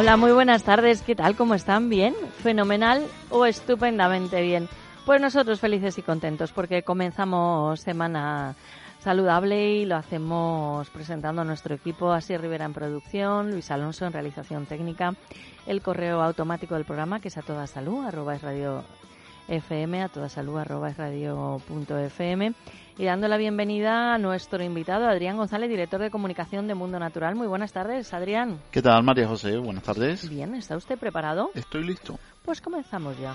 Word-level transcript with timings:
Hola, 0.00 0.16
muy 0.16 0.32
buenas 0.32 0.62
tardes. 0.62 1.02
¿Qué 1.02 1.14
tal? 1.14 1.36
¿Cómo 1.36 1.54
están? 1.54 1.90
¿Bien? 1.90 2.14
¿Fenomenal 2.42 3.06
o 3.28 3.44
estupendamente 3.44 4.40
bien? 4.40 4.66
Pues 5.04 5.20
nosotros 5.20 5.60
felices 5.60 5.98
y 5.98 6.02
contentos 6.02 6.52
porque 6.52 6.82
comenzamos 6.82 7.80
semana 7.80 8.56
saludable 9.00 9.74
y 9.74 9.84
lo 9.84 9.96
hacemos 9.96 10.88
presentando 10.88 11.42
a 11.42 11.44
nuestro 11.44 11.74
equipo, 11.74 12.12
así 12.12 12.34
Rivera 12.34 12.64
en 12.64 12.72
producción, 12.72 13.50
Luis 13.50 13.70
Alonso 13.70 14.06
en 14.06 14.14
realización 14.14 14.64
técnica, 14.64 15.12
el 15.66 15.82
correo 15.82 16.22
automático 16.22 16.76
del 16.76 16.86
programa 16.86 17.20
que 17.20 17.28
es 17.28 17.36
a 17.36 17.42
toda 17.42 17.66
salud, 17.66 18.06
arroba 18.06 18.36
es 18.36 18.40
radio 18.40 18.82
FM, 19.50 20.02
a 20.02 20.08
toda 20.08 20.28
salud, 20.28 20.58
arroba 20.58 20.90
es 20.90 20.96
radio 20.96 21.60
punto 21.66 21.98
FM 21.98 22.54
y 22.96 23.04
dando 23.04 23.28
la 23.28 23.36
bienvenida 23.36 24.14
a 24.14 24.18
nuestro 24.18 24.62
invitado, 24.62 25.06
Adrián 25.06 25.36
González, 25.36 25.68
director 25.68 26.00
de 26.00 26.10
comunicación 26.10 26.68
de 26.68 26.74
Mundo 26.74 26.98
Natural. 26.98 27.34
Muy 27.34 27.48
buenas 27.48 27.72
tardes, 27.72 28.14
Adrián. 28.14 28.60
¿Qué 28.70 28.80
tal, 28.80 29.02
María 29.02 29.26
José? 29.26 29.56
Buenas 29.58 29.82
tardes. 29.82 30.28
Bien, 30.28 30.54
¿está 30.54 30.76
usted 30.76 30.98
preparado? 30.98 31.50
Estoy 31.54 31.84
listo. 31.84 32.18
Pues 32.44 32.60
comenzamos 32.60 33.18
ya. 33.18 33.34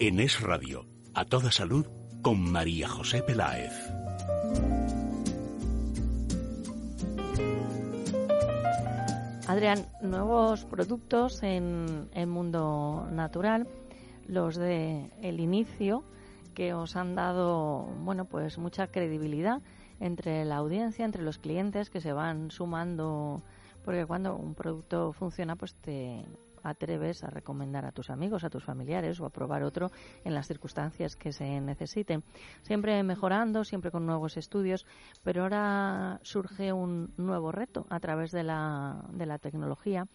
En 0.00 0.20
Es 0.20 0.40
Radio, 0.40 0.86
a 1.12 1.24
toda 1.24 1.50
salud, 1.50 1.84
con 2.22 2.52
María 2.52 2.88
José 2.88 3.20
Peláez. 3.20 3.72
Adrián, 9.48 9.86
nuevos 10.00 10.64
productos 10.66 11.42
en 11.42 12.08
el 12.14 12.28
mundo 12.28 13.08
natural, 13.10 13.66
los 14.28 14.54
de 14.54 15.10
el 15.20 15.40
inicio, 15.40 16.04
que 16.54 16.74
os 16.74 16.94
han 16.94 17.16
dado, 17.16 17.86
bueno, 18.04 18.24
pues 18.24 18.56
mucha 18.56 18.86
credibilidad 18.86 19.62
entre 19.98 20.44
la 20.44 20.58
audiencia, 20.58 21.04
entre 21.06 21.24
los 21.24 21.38
clientes 21.38 21.90
que 21.90 22.00
se 22.00 22.12
van 22.12 22.52
sumando, 22.52 23.42
porque 23.84 24.06
cuando 24.06 24.36
un 24.36 24.54
producto 24.54 25.12
funciona, 25.12 25.56
pues 25.56 25.74
te 25.74 26.24
atreves 26.62 27.24
a 27.24 27.30
recomendar 27.30 27.84
a 27.84 27.92
tus 27.92 28.10
amigos, 28.10 28.44
a 28.44 28.50
tus 28.50 28.64
familiares 28.64 29.20
o 29.20 29.26
a 29.26 29.30
probar 29.30 29.62
otro 29.62 29.90
en 30.24 30.34
las 30.34 30.46
circunstancias 30.46 31.16
que 31.16 31.32
se 31.32 31.60
necesiten. 31.60 32.24
Siempre 32.62 33.02
mejorando, 33.02 33.64
siempre 33.64 33.90
con 33.90 34.06
nuevos 34.06 34.36
estudios, 34.36 34.86
pero 35.22 35.42
ahora 35.42 36.20
surge 36.22 36.72
un 36.72 37.12
nuevo 37.16 37.52
reto 37.52 37.86
a 37.90 38.00
través 38.00 38.32
de 38.32 38.42
la, 38.42 39.04
de 39.12 39.26
la 39.26 39.38
tecnología 39.38 40.06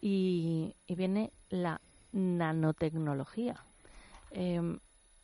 y, 0.00 0.74
viene 0.88 1.32
la 1.50 1.80
nanotecnología. 2.12 3.56
Eh, 4.30 4.78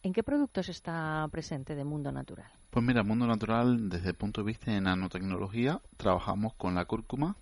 ¿En 0.04 0.12
qué 0.12 0.22
productos 0.24 0.68
está 0.68 1.26
presente 1.30 1.76
de 1.76 1.84
Mundo 1.84 2.10
Natural? 2.10 2.50
Pues 2.70 2.84
mira, 2.84 3.04
Mundo 3.04 3.26
Natural, 3.26 3.88
desde 3.88 4.08
el 4.08 4.14
punto 4.16 4.40
de 4.40 4.46
vista 4.46 4.72
de 4.72 4.80
nanotecnología, 4.80 5.80
trabajamos 5.96 6.54
con 6.54 6.74
la 6.74 6.86
cúrcuma, 6.86 7.36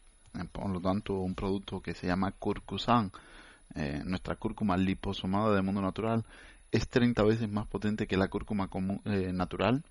por 0.52 0.70
lo 0.70 0.80
tanto, 0.80 1.14
un 1.14 1.34
producto 1.34 1.80
que 1.80 1.94
se 1.94 2.06
llama 2.06 2.32
Curcusan, 2.32 3.12
eh, 3.74 4.02
nuestra 4.04 4.36
cúrcuma 4.36 4.76
liposomada 4.76 5.54
de 5.54 5.62
mundo 5.62 5.80
natural, 5.80 6.24
es 6.72 6.88
30 6.88 7.22
veces 7.24 7.48
más 7.48 7.66
potente 7.66 8.06
que 8.06 8.16
la 8.16 8.28
cúrcuma 8.28 8.69
común, 8.69 9.00
eh, 9.04 9.32
natural. 9.32 9.82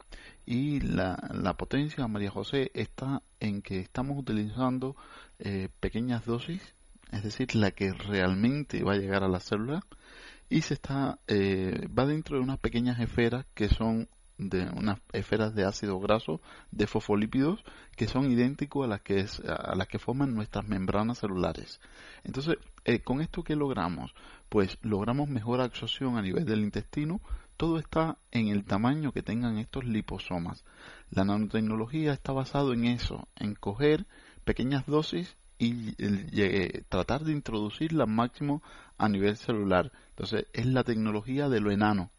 Y 0.45 0.79
la, 0.79 1.17
la, 1.33 1.53
potencia, 1.55 2.07
María 2.07 2.31
José, 2.31 2.71
está 2.73 3.21
en 3.39 3.61
que 3.61 3.79
estamos 3.79 4.17
utilizando 4.17 4.95
eh, 5.39 5.69
pequeñas 5.79 6.25
dosis, 6.25 6.61
es 7.11 7.23
decir, 7.23 7.55
la 7.55 7.71
que 7.71 7.91
realmente 7.93 8.83
va 8.83 8.93
a 8.93 8.97
llegar 8.97 9.23
a 9.23 9.27
la 9.27 9.39
célula. 9.39 9.81
Y 10.49 10.61
se 10.61 10.73
está 10.73 11.19
eh, 11.27 11.87
va 11.97 12.05
dentro 12.05 12.37
de 12.37 12.43
unas 12.43 12.57
pequeñas 12.57 12.99
esferas 12.99 13.45
que 13.53 13.69
son 13.69 14.07
de 14.39 14.69
unas 14.69 14.99
esferas 15.11 15.53
de 15.53 15.65
ácido 15.65 15.99
graso 15.99 16.41
de 16.71 16.87
fosfolípidos 16.87 17.63
que 17.95 18.07
son 18.07 18.31
idénticos 18.31 18.85
a 18.85 18.87
las 18.87 19.01
que 19.01 19.19
es, 19.19 19.41
a 19.41 19.75
las 19.75 19.87
que 19.87 19.99
forman 19.99 20.33
nuestras 20.33 20.67
membranas 20.67 21.19
celulares. 21.19 21.81
Entonces, 22.23 22.55
eh, 22.85 23.01
con 23.01 23.19
esto 23.21 23.43
que 23.43 23.57
logramos, 23.57 24.15
pues 24.47 24.77
logramos 24.81 25.27
mejor 25.27 25.59
absorción 25.59 26.17
a 26.17 26.21
nivel 26.21 26.45
del 26.45 26.61
intestino. 26.61 27.19
Todo 27.57 27.77
está 27.77 28.17
en 28.31 28.47
el 28.47 28.63
tamaño 28.63 29.11
que 29.11 29.21
tengan 29.21 29.57
estos 29.57 29.83
liposomas. 29.83 30.63
La 31.11 31.25
nanotecnología 31.25 32.13
está 32.13 32.31
basado 32.31 32.71
en 32.71 32.85
eso, 32.85 33.27
en 33.35 33.53
coger 33.55 34.07
pequeñas 34.45 34.85
dosis 34.85 35.35
y 35.57 35.93
eh, 35.99 36.83
tratar 36.87 37.25
de 37.25 37.33
introducirla 37.33 38.05
máximo 38.05 38.63
a 38.97 39.09
nivel 39.09 39.35
celular. 39.35 39.91
Entonces, 40.11 40.45
es 40.53 40.65
la 40.65 40.85
tecnología 40.85 41.49
de 41.49 41.59
lo 41.59 41.71
enano 41.71 42.11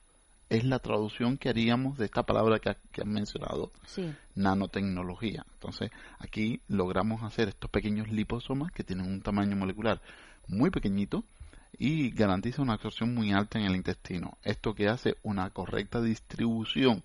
es 0.50 0.64
la 0.64 0.80
traducción 0.80 1.38
que 1.38 1.48
haríamos 1.48 1.96
de 1.96 2.06
esta 2.06 2.24
palabra 2.24 2.58
que, 2.58 2.76
que 2.90 3.02
han 3.02 3.12
mencionado, 3.12 3.70
sí. 3.86 4.12
nanotecnología. 4.34 5.46
Entonces, 5.54 5.92
aquí 6.18 6.60
logramos 6.68 7.22
hacer 7.22 7.48
estos 7.48 7.70
pequeños 7.70 8.08
liposomas 8.08 8.72
que 8.72 8.82
tienen 8.82 9.06
un 9.06 9.22
tamaño 9.22 9.56
molecular 9.56 10.02
muy 10.48 10.70
pequeñito 10.70 11.24
y 11.78 12.10
garantiza 12.10 12.62
una 12.62 12.74
absorción 12.74 13.14
muy 13.14 13.32
alta 13.32 13.60
en 13.60 13.66
el 13.66 13.76
intestino. 13.76 14.36
Esto 14.42 14.74
que 14.74 14.88
hace 14.88 15.16
una 15.22 15.48
correcta 15.50 16.02
distribución 16.02 17.04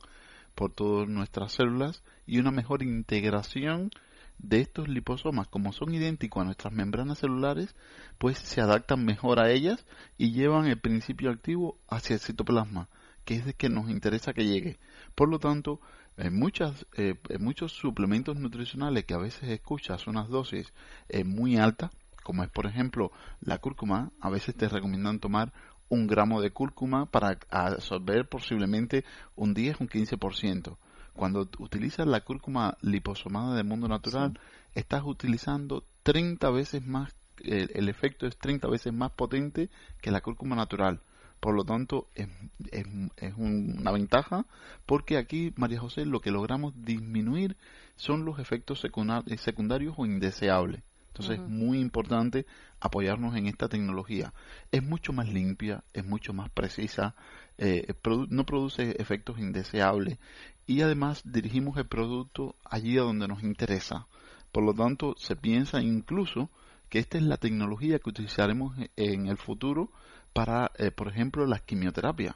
por 0.56 0.74
todas 0.74 1.08
nuestras 1.08 1.52
células 1.54 2.02
y 2.26 2.40
una 2.40 2.50
mejor 2.50 2.82
integración 2.82 3.92
de 4.40 4.62
estos 4.62 4.88
liposomas, 4.88 5.48
como 5.48 5.72
son 5.72 5.94
idénticos 5.94 6.42
a 6.42 6.46
nuestras 6.46 6.74
membranas 6.74 7.20
celulares, 7.20 7.76
pues 8.18 8.40
se 8.40 8.60
adaptan 8.60 9.06
mejor 9.06 9.40
a 9.40 9.52
ellas 9.52 9.86
y 10.18 10.32
llevan 10.32 10.66
el 10.66 10.80
principio 10.80 11.30
activo 11.30 11.78
hacia 11.88 12.16
el 12.16 12.20
citoplasma 12.20 12.90
que 13.26 13.36
es 13.36 13.46
de 13.46 13.54
que 13.54 13.70
nos 13.70 13.90
interesa 13.90 14.34
que 14.34 14.46
llegue. 14.46 14.78
Por 15.16 15.30
lo 15.30 15.40
tanto, 15.40 15.82
en, 16.18 16.38
muchas, 16.38 16.86
eh, 16.96 17.16
en 17.30 17.44
muchos 17.44 17.74
suplementos 17.74 18.38
nutricionales 18.38 19.06
que 19.06 19.16
a 19.16 19.20
veces 19.20 19.50
escuchas 19.50 20.08
unas 20.08 20.30
dosis 20.30 20.72
eh, 21.10 21.24
muy 21.24 21.58
altas, 21.58 21.92
como 22.24 22.44
es 22.44 22.50
por 22.50 22.66
ejemplo 22.66 23.12
la 23.42 23.58
cúrcuma, 23.58 24.12
a 24.22 24.30
veces 24.30 24.56
te 24.56 24.70
recomiendan 24.70 25.20
tomar 25.20 25.52
un 25.90 26.08
gramo 26.08 26.42
de 26.42 26.52
cúrcuma 26.52 27.06
para 27.06 27.38
absorber 27.50 28.28
posiblemente 28.28 29.04
un 29.36 29.54
10 29.54 29.76
o 29.76 29.84
un 29.84 29.90
15%. 29.90 30.78
Cuando 31.14 31.48
utilizas 31.60 32.08
la 32.08 32.22
cúrcuma 32.22 32.78
liposomada 32.82 33.56
de 33.56 33.64
mundo 33.64 33.88
natural, 33.88 34.34
sí. 34.34 34.80
estás 34.80 35.04
utilizando 35.06 35.84
30 36.04 36.50
veces 36.50 36.86
más, 36.86 37.16
el, 37.44 37.72
el 37.74 37.90
efecto 37.90 38.28
es 38.28 38.38
30 38.38 38.68
veces 38.68 38.94
más 38.94 39.12
potente 39.12 39.70
que 40.02 40.12
la 40.12 40.22
cúrcuma 40.22 40.56
natural. 40.56 41.02
Por 41.46 41.54
lo 41.54 41.64
tanto, 41.64 42.08
es, 42.16 42.28
es, 42.72 42.88
es, 43.18 43.34
una 43.38 43.92
ventaja 43.92 44.48
porque 44.88 45.16
aquí, 45.16 45.54
María 45.58 45.80
José, 45.80 46.04
lo 46.04 46.20
que 46.20 46.32
logramos 46.32 46.74
disminuir 46.76 47.56
son 47.98 48.26
los 48.26 48.40
efectos 48.40 48.80
secundarios 48.82 49.94
o 49.96 50.08
indeseables. 50.08 50.82
Entonces 51.10 51.38
es 51.38 51.48
muy 51.48 51.82
importante 51.82 52.48
apoyarnos 52.80 53.36
en 53.36 53.46
esta 53.46 53.70
tecnología. 53.70 54.34
Es 54.72 54.82
mucho 54.82 55.14
más 55.14 55.30
limpia, 55.32 55.84
es 55.94 56.04
mucho 56.04 56.34
más 56.34 56.50
precisa, 56.50 57.14
eh, 57.60 57.94
no 58.30 58.44
produce 58.48 58.96
efectos 59.00 59.38
indeseables 59.38 60.18
y 60.66 60.82
además 60.82 61.22
dirigimos 61.26 61.78
el 61.78 61.86
producto 61.86 62.56
allí 62.64 62.98
a 62.98 63.04
donde 63.04 63.28
nos 63.28 63.44
interesa. 63.44 64.08
Por 64.52 64.64
lo 64.64 64.74
tanto, 64.74 65.14
se 65.20 65.36
piensa 65.36 65.80
incluso 65.80 66.50
que 66.90 66.98
esta 66.98 67.20
es 67.20 67.24
la 67.24 67.38
tecnología 67.38 68.00
que 68.00 68.10
utilizaremos 68.10 68.76
en 68.96 69.28
el 69.28 69.38
futuro 69.38 69.92
para, 70.36 70.70
eh, 70.78 70.92
por 70.92 71.08
ejemplo, 71.08 71.46
las 71.48 71.62
quimioterapias. 71.62 72.36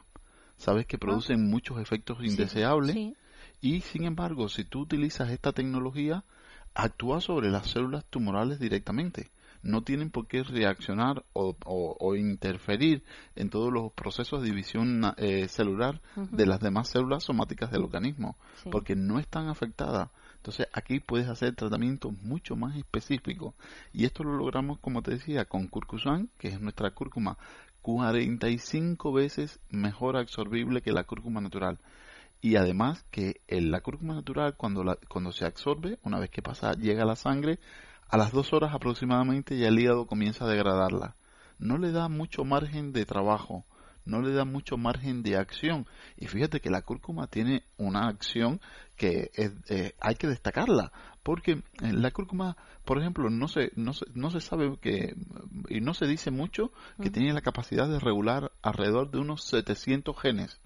Sabes 0.56 0.86
que 0.86 0.96
ah. 0.96 1.00
producen 1.02 1.50
muchos 1.50 1.82
efectos 1.82 2.20
indeseables 2.24 2.96
y, 3.60 3.82
sin 3.82 4.06
embargo, 4.06 4.48
si 4.48 4.64
tú 4.64 4.80
utilizas 4.84 5.30
esta 5.32 5.52
tecnología, 5.52 6.24
actúa 6.74 7.20
sobre 7.20 7.50
las 7.50 7.68
células 7.68 8.06
tumorales 8.06 8.58
directamente. 8.58 9.32
No 9.62 9.82
tienen 9.82 10.12
por 10.12 10.28
qué 10.28 10.44
reaccionar 10.44 11.26
o, 11.34 12.16
interferir 12.16 13.04
en 13.36 13.50
todos 13.50 13.74
los 13.74 13.92
procesos 13.92 14.42
de 14.42 14.48
división 14.48 15.04
eh, 15.18 15.50
celular 15.50 16.00
de 16.16 16.46
las 16.46 16.62
demás 16.62 16.88
células 16.88 17.26
somáticas 17.26 17.70
del 17.70 17.84
organismo, 17.84 18.38
porque 18.72 18.96
no 18.96 19.20
están 19.20 19.50
afectadas. 19.50 20.10
Entonces 20.38 20.68
aquí 20.72 21.02
puedes 21.02 21.28
hacer 21.28 21.54
tratamientos 21.54 22.14
mucho 22.22 22.56
más 22.56 22.78
específicos 22.78 23.54
y 23.92 24.06
esto 24.06 24.24
lo 24.24 24.38
logramos, 24.38 24.80
como 24.80 25.02
te 25.02 25.12
decía, 25.12 25.44
con 25.44 25.68
curcusan, 25.68 26.30
que 26.38 26.48
es 26.48 26.62
nuestra 26.62 26.92
cúrcuma 26.92 27.38
45 27.82 29.12
veces 29.14 29.60
mejor 29.70 30.18
absorbible 30.18 30.82
que 30.82 30.92
la 30.92 31.04
cúrcuma 31.04 31.42
natural 31.42 31.80
y 32.42 32.56
además 32.56 33.04
que 33.12 33.42
la 33.50 33.82
cúrcuma 33.82 34.16
natural 34.16 34.56
cuando, 34.56 34.84
la, 34.84 34.98
cuando 35.08 35.32
se 35.32 35.46
absorbe, 35.46 36.00
una 36.04 36.20
vez 36.20 36.30
que 36.30 36.42
pasa, 36.42 36.74
llega 36.74 37.04
a 37.04 37.08
la 37.08 37.16
sangre, 37.16 37.60
a 38.08 38.18
las 38.18 38.32
dos 38.32 38.54
horas 38.54 38.74
aproximadamente 38.74 39.58
ya 39.58 39.68
el 39.68 39.80
hígado 39.80 40.08
comienza 40.08 40.46
a 40.46 40.50
degradarla. 40.50 41.16
No 41.58 41.78
le 41.78 41.92
da 41.92 42.08
mucho 42.08 42.46
margen 42.46 42.94
de 42.94 43.06
trabajo, 43.06 43.66
no 44.06 44.22
le 44.22 44.34
da 44.34 44.46
mucho 44.46 44.78
margen 44.78 45.22
de 45.22 45.36
acción. 45.36 45.86
Y 46.18 46.28
fíjate 46.28 46.62
que 46.62 46.70
la 46.70 46.82
cúrcuma 46.82 47.28
tiene 47.28 47.64
una 47.78 48.08
acción 48.08 48.62
que 48.96 49.32
eh, 49.36 49.94
hay 50.00 50.16
que 50.16 50.28
destacarla, 50.28 50.92
porque 51.30 51.62
la 51.80 52.10
cúrcuma, 52.10 52.58
por 52.86 52.98
ejemplo, 52.98 53.30
no 53.30 53.48
se, 53.48 53.72
no 53.76 53.94
se, 53.94 54.08
no 54.16 54.32
se 54.32 54.42
sabe 54.42 54.76
que, 54.82 55.16
y 55.70 55.80
no 55.80 55.94
se 55.94 56.08
dice 56.08 56.32
mucho, 56.32 56.72
que 57.00 57.12
tiene 57.12 57.34
la 57.34 57.42
capacidad 57.42 57.88
de 57.88 58.00
regular 58.00 58.52
alrededor 58.64 59.12
de 59.12 59.20
unos 59.20 59.44
700 59.44 60.20
genes 60.20 60.60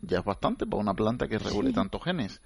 ya 0.00 0.20
es 0.20 0.24
bastante 0.24 0.64
para 0.64 0.80
una 0.80 0.94
planta 0.94 1.28
que 1.28 1.38
regule 1.38 1.74
tantos 1.74 2.02
genes. 2.02 2.40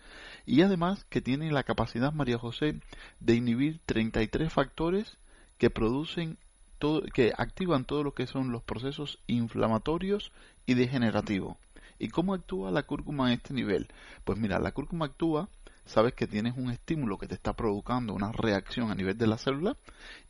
Y 0.45 0.63
además 0.63 1.05
que 1.05 1.21
tiene 1.21 1.53
la 1.53 1.63
capacidad, 1.63 2.13
María 2.13 2.37
José, 2.37 2.81
de 3.21 3.35
inhibir 3.37 3.79
33 3.87 4.53
factores 4.53 5.19
que 5.57 5.71
producen 5.71 6.39
todo, 6.81 7.03
que 7.15 7.33
activan 7.39 7.85
todo 7.85 8.03
lo 8.03 8.13
que 8.13 8.27
son 8.27 8.51
los 8.51 8.65
procesos 8.65 9.21
inflamatorios 9.29 10.33
y 10.67 10.75
degenerativos. 10.75 11.59
¿Y 12.01 12.09
cómo 12.09 12.35
actúa 12.35 12.73
la 12.73 12.83
cúrcuma 12.83 13.29
en 13.29 13.35
este 13.35 13.55
nivel? 13.55 13.87
Pues 14.25 14.37
mira, 14.37 14.59
la 14.59 14.73
cúrcuma 14.73 15.07
actúa, 15.07 15.49
sabes 15.85 16.15
que 16.15 16.27
tienes 16.27 16.57
un 16.57 16.71
estímulo 16.71 17.19
que 17.19 17.27
te 17.27 17.35
está 17.35 17.55
provocando 17.55 18.15
una 18.15 18.33
reacción 18.33 18.91
a 18.91 18.95
nivel 18.95 19.17
de 19.19 19.27
la 19.27 19.39
célula 19.39 19.77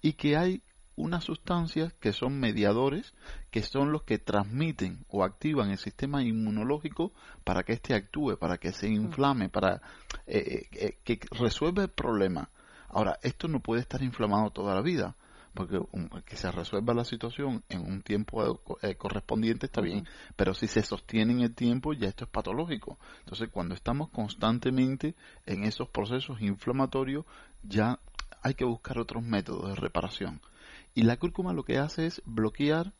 y 0.00 0.14
que 0.14 0.36
hay 0.36 0.62
unas 0.96 1.24
sustancias 1.24 1.92
que 1.94 2.12
son 2.12 2.38
mediadores, 2.38 3.14
que 3.50 3.62
son 3.62 3.92
los 3.92 4.02
que 4.02 4.18
transmiten 4.18 5.04
o 5.08 5.24
activan 5.24 5.70
el 5.70 5.78
sistema 5.78 6.22
inmunológico 6.22 7.12
para 7.44 7.62
que 7.62 7.72
éste 7.72 7.94
actúe, 7.94 8.36
para 8.36 8.58
que 8.58 8.72
se 8.72 8.88
inflame, 8.88 9.48
para 9.48 9.80
eh, 10.26 10.68
eh, 10.72 10.98
que 11.02 11.20
resuelva 11.30 11.82
el 11.82 11.88
problema. 11.88 12.50
Ahora, 12.88 13.18
esto 13.22 13.48
no 13.48 13.60
puede 13.60 13.80
estar 13.80 14.02
inflamado 14.02 14.50
toda 14.50 14.74
la 14.74 14.82
vida, 14.82 15.16
porque 15.54 15.80
que 16.24 16.36
se 16.36 16.50
resuelva 16.50 16.94
la 16.94 17.04
situación 17.04 17.62
en 17.68 17.80
un 17.80 18.02
tiempo 18.02 18.60
correspondiente 18.98 19.66
está 19.66 19.80
bien, 19.80 20.06
pero 20.36 20.54
si 20.54 20.66
se 20.66 20.82
sostiene 20.82 21.32
en 21.32 21.40
el 21.40 21.54
tiempo 21.54 21.92
ya 21.92 22.08
esto 22.08 22.24
es 22.24 22.30
patológico. 22.30 22.98
Entonces, 23.20 23.50
cuando 23.50 23.74
estamos 23.74 24.08
constantemente 24.10 25.14
en 25.46 25.64
esos 25.64 25.88
procesos 25.88 26.40
inflamatorios, 26.40 27.26
ya 27.62 27.98
hay 28.42 28.54
que 28.54 28.64
buscar 28.64 28.98
otros 28.98 29.22
métodos 29.22 29.68
de 29.68 29.74
reparación. 29.74 30.40
Y 30.94 31.02
la 31.02 31.16
cúrcuma 31.16 31.52
lo 31.52 31.64
que 31.64 31.78
hace 31.78 32.06
es 32.06 32.22
bloquear 32.24 32.92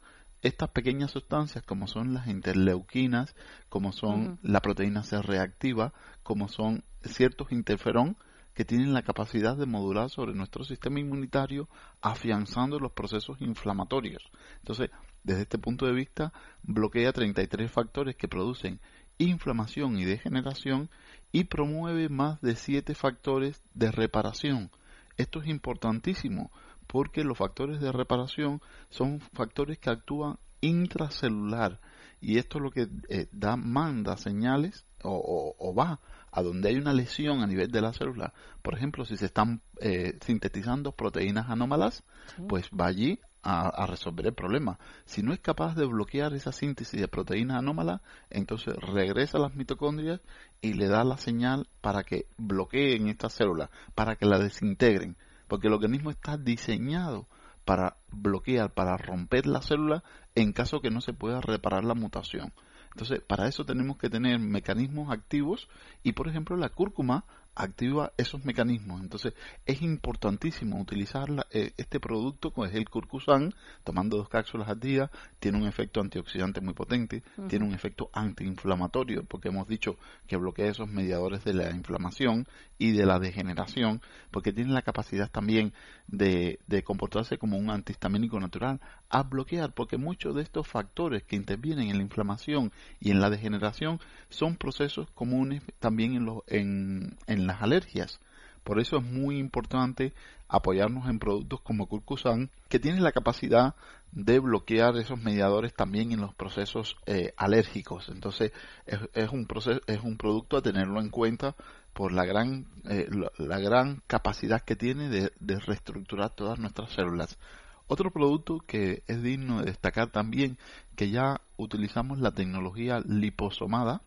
estas 0.42 0.70
pequeñas 0.70 1.12
sustancias 1.12 1.64
como 1.64 1.86
son 1.86 2.14
las 2.14 2.26
interleuquinas, 2.26 3.34
como 3.68 3.92
son 3.92 4.38
la 4.42 4.60
proteína 4.60 5.04
C 5.04 5.22
reactiva, 5.22 5.92
como 6.22 6.48
son 6.48 6.84
ciertos 7.04 7.52
interferón 7.52 8.16
que 8.54 8.64
tienen 8.64 8.92
la 8.92 9.02
capacidad 9.02 9.56
de 9.56 9.66
modular 9.66 10.10
sobre 10.10 10.34
nuestro 10.34 10.64
sistema 10.64 11.00
inmunitario, 11.00 11.68
afianzando 12.00 12.78
los 12.78 12.92
procesos 12.92 13.40
inflamatorios. 13.40 14.30
Entonces, 14.58 14.90
desde 15.24 15.42
este 15.42 15.58
punto 15.58 15.86
de 15.86 15.92
vista, 15.92 16.32
bloquea 16.62 17.12
33 17.12 17.70
factores 17.70 18.16
que 18.16 18.28
producen 18.28 18.80
inflamación 19.18 19.98
y 19.98 20.04
degeneración 20.04 20.90
y 21.30 21.44
promueve 21.44 22.08
más 22.08 22.40
de 22.40 22.56
7 22.56 22.94
factores 22.94 23.62
de 23.74 23.92
reparación. 23.92 24.70
Esto 25.16 25.40
es 25.40 25.48
importantísimo 25.48 26.50
porque 26.86 27.24
los 27.24 27.38
factores 27.38 27.80
de 27.80 27.92
reparación 27.92 28.60
son 28.90 29.20
factores 29.20 29.78
que 29.78 29.90
actúan 29.90 30.38
intracelular 30.60 31.80
y 32.20 32.38
esto 32.38 32.58
es 32.58 32.64
lo 32.64 32.70
que 32.70 32.88
eh, 33.08 33.28
da 33.32 33.56
manda 33.56 34.16
señales 34.16 34.86
o, 35.02 35.74
va 35.74 36.00
a 36.30 36.42
donde 36.42 36.70
hay 36.70 36.76
una 36.76 36.92
lesión 36.92 37.40
a 37.40 37.46
nivel 37.46 37.70
de 37.70 37.80
la 37.80 37.92
célula. 37.92 38.32
Por 38.62 38.74
ejemplo, 38.74 39.04
si 39.04 39.16
se 39.16 39.26
están 39.26 39.60
eh, 39.80 40.18
sintetizando 40.24 40.92
proteínas 40.92 41.50
anómalas, 41.50 42.04
pues 42.48 42.70
va 42.70 42.86
allí 42.86 43.20
a, 43.42 43.86
resolver 43.86 44.26
el 44.26 44.34
problema. 44.34 44.78
Si 45.04 45.22
no 45.22 45.32
es 45.32 45.40
capaz 45.40 45.74
de 45.74 45.84
bloquear 45.84 46.32
esa 46.32 46.52
síntesis 46.52 47.00
de 47.00 47.08
proteínas 47.08 47.58
anómalas, 47.58 48.00
entonces 48.30 48.74
regresa 48.76 49.38
a 49.38 49.42
las 49.42 49.54
mitocondrias 49.54 50.20
y 50.60 50.74
le 50.74 50.88
da 50.88 51.04
la 51.04 51.18
señal 51.18 51.68
para 51.80 52.04
que 52.04 52.26
bloqueen 52.38 53.08
esta 53.08 53.28
célula, 53.28 53.70
para 53.94 54.16
que 54.16 54.26
la 54.26 54.38
desintegren 54.38 55.16
porque 55.52 55.66
el 55.66 55.74
organismo 55.74 56.10
está 56.10 56.38
diseñado 56.38 57.26
para 57.66 57.98
bloquear, 58.10 58.72
para 58.72 58.96
romper 58.96 59.46
la 59.46 59.60
célula 59.60 60.02
en 60.34 60.54
caso 60.54 60.80
que 60.80 60.90
no 60.90 61.02
se 61.02 61.12
pueda 61.12 61.42
reparar 61.42 61.84
la 61.84 61.92
mutación. 61.92 62.54
Entonces, 62.94 63.20
para 63.20 63.48
eso 63.48 63.64
tenemos 63.64 63.96
que 63.96 64.10
tener 64.10 64.38
mecanismos 64.38 65.10
activos 65.10 65.68
y, 66.02 66.12
por 66.12 66.28
ejemplo, 66.28 66.56
la 66.56 66.68
cúrcuma 66.68 67.24
activa 67.54 68.12
esos 68.16 68.44
mecanismos. 68.44 69.00
Entonces 69.00 69.34
es 69.66 69.82
importantísimo 69.82 70.80
utilizar 70.80 71.28
eh, 71.50 71.72
este 71.76 72.00
producto, 72.00 72.52
que 72.52 72.64
es 72.64 72.74
el 72.74 72.88
curcusan, 72.88 73.54
tomando 73.84 74.16
dos 74.16 74.28
cápsulas 74.28 74.68
al 74.68 74.80
día, 74.80 75.10
tiene 75.38 75.58
un 75.58 75.66
efecto 75.66 76.00
antioxidante 76.00 76.60
muy 76.60 76.74
potente, 76.74 77.22
tiene 77.48 77.66
un 77.66 77.74
efecto 77.74 78.10
antiinflamatorio, 78.12 79.24
porque 79.24 79.48
hemos 79.48 79.68
dicho 79.68 79.96
que 80.26 80.36
bloquea 80.36 80.70
esos 80.70 80.88
mediadores 80.88 81.44
de 81.44 81.54
la 81.54 81.70
inflamación 81.70 82.46
y 82.78 82.92
de 82.92 83.06
la 83.06 83.18
degeneración, 83.18 84.00
porque 84.30 84.52
tiene 84.52 84.72
la 84.72 84.82
capacidad 84.82 85.30
también 85.30 85.72
de, 86.08 86.58
de 86.66 86.82
comportarse 86.82 87.38
como 87.38 87.56
un 87.56 87.70
antihistamínico 87.70 88.40
natural, 88.40 88.80
a 89.08 89.22
bloquear, 89.22 89.72
porque 89.74 89.98
muchos 89.98 90.34
de 90.34 90.42
estos 90.42 90.66
factores 90.66 91.22
que 91.22 91.36
intervienen 91.36 91.90
en 91.90 91.98
la 91.98 92.02
inflamación 92.02 92.72
y 92.98 93.10
en 93.10 93.20
la 93.20 93.30
degeneración 93.30 94.00
son 94.30 94.56
procesos 94.56 95.10
comunes 95.10 95.62
también 95.78 96.14
en, 96.14 96.24
los, 96.24 96.42
en, 96.46 97.16
en 97.26 97.41
las 97.46 97.62
alergias. 97.62 98.20
Por 98.64 98.80
eso 98.80 98.98
es 98.98 99.04
muy 99.04 99.38
importante 99.38 100.12
apoyarnos 100.48 101.08
en 101.08 101.18
productos 101.18 101.60
como 101.62 101.86
Curcusan, 101.86 102.50
que 102.68 102.78
tienen 102.78 103.02
la 103.02 103.12
capacidad 103.12 103.74
de 104.12 104.38
bloquear 104.38 104.96
esos 104.96 105.20
mediadores 105.20 105.74
también 105.74 106.12
en 106.12 106.20
los 106.20 106.34
procesos 106.34 106.96
eh, 107.06 107.32
alérgicos. 107.36 108.10
Entonces, 108.10 108.52
es, 108.86 109.30
un 109.30 109.46
proceso, 109.46 109.80
es 109.86 110.00
un 110.02 110.18
producto 110.18 110.58
a 110.58 110.62
tenerlo 110.62 111.00
en 111.00 111.08
cuenta 111.08 111.56
por 111.94 112.12
la 112.12 112.24
gran, 112.24 112.66
eh, 112.88 113.08
la, 113.38 113.58
gran 113.58 114.02
capacidad 114.06 114.62
que 114.62 114.76
tiene 114.76 115.08
de, 115.08 115.32
de 115.40 115.58
reestructurar 115.58 116.30
todas 116.34 116.58
nuestras 116.58 116.92
células. 116.92 117.38
Otro 117.86 118.10
producto 118.10 118.60
que 118.66 119.02
es 119.06 119.22
digno 119.22 119.60
de 119.60 119.66
destacar 119.66 120.10
también, 120.10 120.58
que 120.96 121.10
ya 121.10 121.40
utilizamos 121.56 122.18
la 122.18 122.32
tecnología 122.32 123.00
liposomada, 123.00 124.02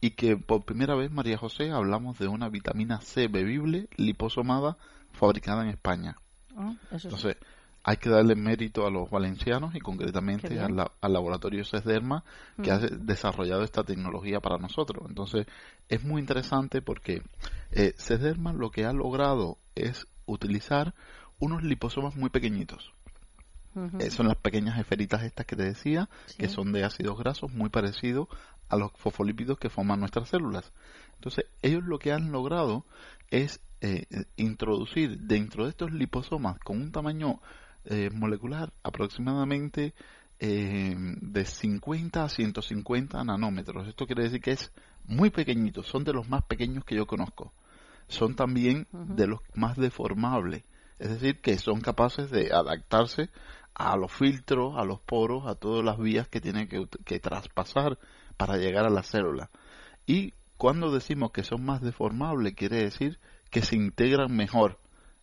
y 0.00 0.10
que 0.10 0.36
por 0.36 0.64
primera 0.64 0.94
vez, 0.94 1.10
María 1.10 1.38
José, 1.38 1.70
hablamos 1.70 2.18
de 2.18 2.28
una 2.28 2.48
vitamina 2.48 3.00
C 3.00 3.28
bebible 3.28 3.88
liposomada 3.96 4.76
fabricada 5.12 5.62
en 5.62 5.70
España. 5.70 6.16
Ah, 6.56 6.74
Entonces, 6.90 7.36
hay 7.84 7.96
que 7.96 8.10
darle 8.10 8.34
mérito 8.34 8.86
a 8.86 8.90
los 8.90 9.10
valencianos 9.10 9.74
y 9.74 9.80
concretamente 9.80 10.60
al, 10.60 10.76
laboratorio 11.00 11.64
CESDERMA 11.64 12.22
que 12.62 12.70
ha 12.70 12.78
desarrollado 12.78 13.62
esta 13.62 13.82
tecnología 13.82 14.40
para 14.40 14.58
nosotros. 14.58 15.06
Entonces, 15.08 15.46
es 15.88 16.04
muy 16.04 16.20
interesante 16.20 16.82
porque 16.82 17.22
eh, 17.70 17.94
CESDERMA 17.96 18.52
lo 18.52 18.70
que 18.70 18.84
ha 18.84 18.92
logrado 18.92 19.58
es 19.74 20.06
utilizar 20.26 20.94
unos 21.38 21.62
liposomas 21.62 22.14
muy 22.16 22.30
pequeñitos. 22.30 22.92
Eh, 24.00 24.10
son 24.10 24.26
las 24.26 24.36
pequeñas 24.36 24.78
esferitas 24.78 25.22
estas 25.22 25.46
que 25.46 25.54
te 25.54 25.62
decía, 25.62 26.08
que 26.36 26.48
son 26.48 26.72
de 26.72 26.84
ácidos 26.84 27.16
grasos 27.16 27.52
muy 27.52 27.68
parecidos 27.68 28.28
a 28.68 28.76
los 28.76 28.92
fosfolípidos 28.92 29.58
que 29.58 29.70
forman 29.70 30.00
nuestras 30.00 30.28
células. 30.28 30.72
Entonces, 31.14 31.46
ellos 31.62 31.84
lo 31.84 31.98
que 31.98 32.12
han 32.12 32.30
logrado 32.30 32.84
es 33.30 33.60
eh, 33.80 34.06
introducir 34.36 35.20
dentro 35.20 35.64
de 35.64 35.70
estos 35.70 35.92
liposomas 35.92 36.58
con 36.58 36.80
un 36.80 36.92
tamaño 36.92 37.40
eh, 37.84 38.10
molecular 38.12 38.72
aproximadamente 38.82 39.94
eh, 40.40 40.94
de 40.96 41.44
50 41.44 42.24
a 42.24 42.28
150 42.28 43.24
nanómetros. 43.24 43.88
Esto 43.88 44.06
quiere 44.06 44.24
decir 44.24 44.40
que 44.40 44.52
es 44.52 44.72
muy 45.04 45.30
pequeñito, 45.30 45.82
son 45.82 46.04
de 46.04 46.12
los 46.12 46.28
más 46.28 46.42
pequeños 46.44 46.84
que 46.84 46.96
yo 46.96 47.06
conozco. 47.06 47.52
Son 48.08 48.34
también 48.34 48.86
de 48.92 49.26
los 49.26 49.40
más 49.54 49.76
deformables, 49.76 50.64
es 50.98 51.10
decir, 51.10 51.40
que 51.40 51.58
son 51.58 51.80
capaces 51.80 52.30
de 52.30 52.52
adaptarse 52.52 53.30
a 53.74 53.96
los 53.96 54.10
filtros, 54.12 54.76
a 54.76 54.84
los 54.84 55.00
poros, 55.00 55.46
a 55.46 55.54
todas 55.54 55.84
las 55.84 55.98
vías 55.98 56.26
que 56.28 56.40
tienen 56.40 56.68
que, 56.68 56.86
que 57.04 57.20
traspasar 57.20 57.98
para 58.38 58.56
llegar 58.56 58.86
a 58.86 58.90
la 58.90 59.02
célula. 59.02 59.50
Y 60.06 60.32
cuando 60.56 60.90
decimos 60.90 61.32
que 61.32 61.44
son 61.44 61.64
más 61.64 61.82
deformables, 61.82 62.54
quiere 62.54 62.82
decir 62.82 63.18
que 63.50 63.60
se 63.60 63.76
integran 63.76 64.34
mejor 64.34 64.78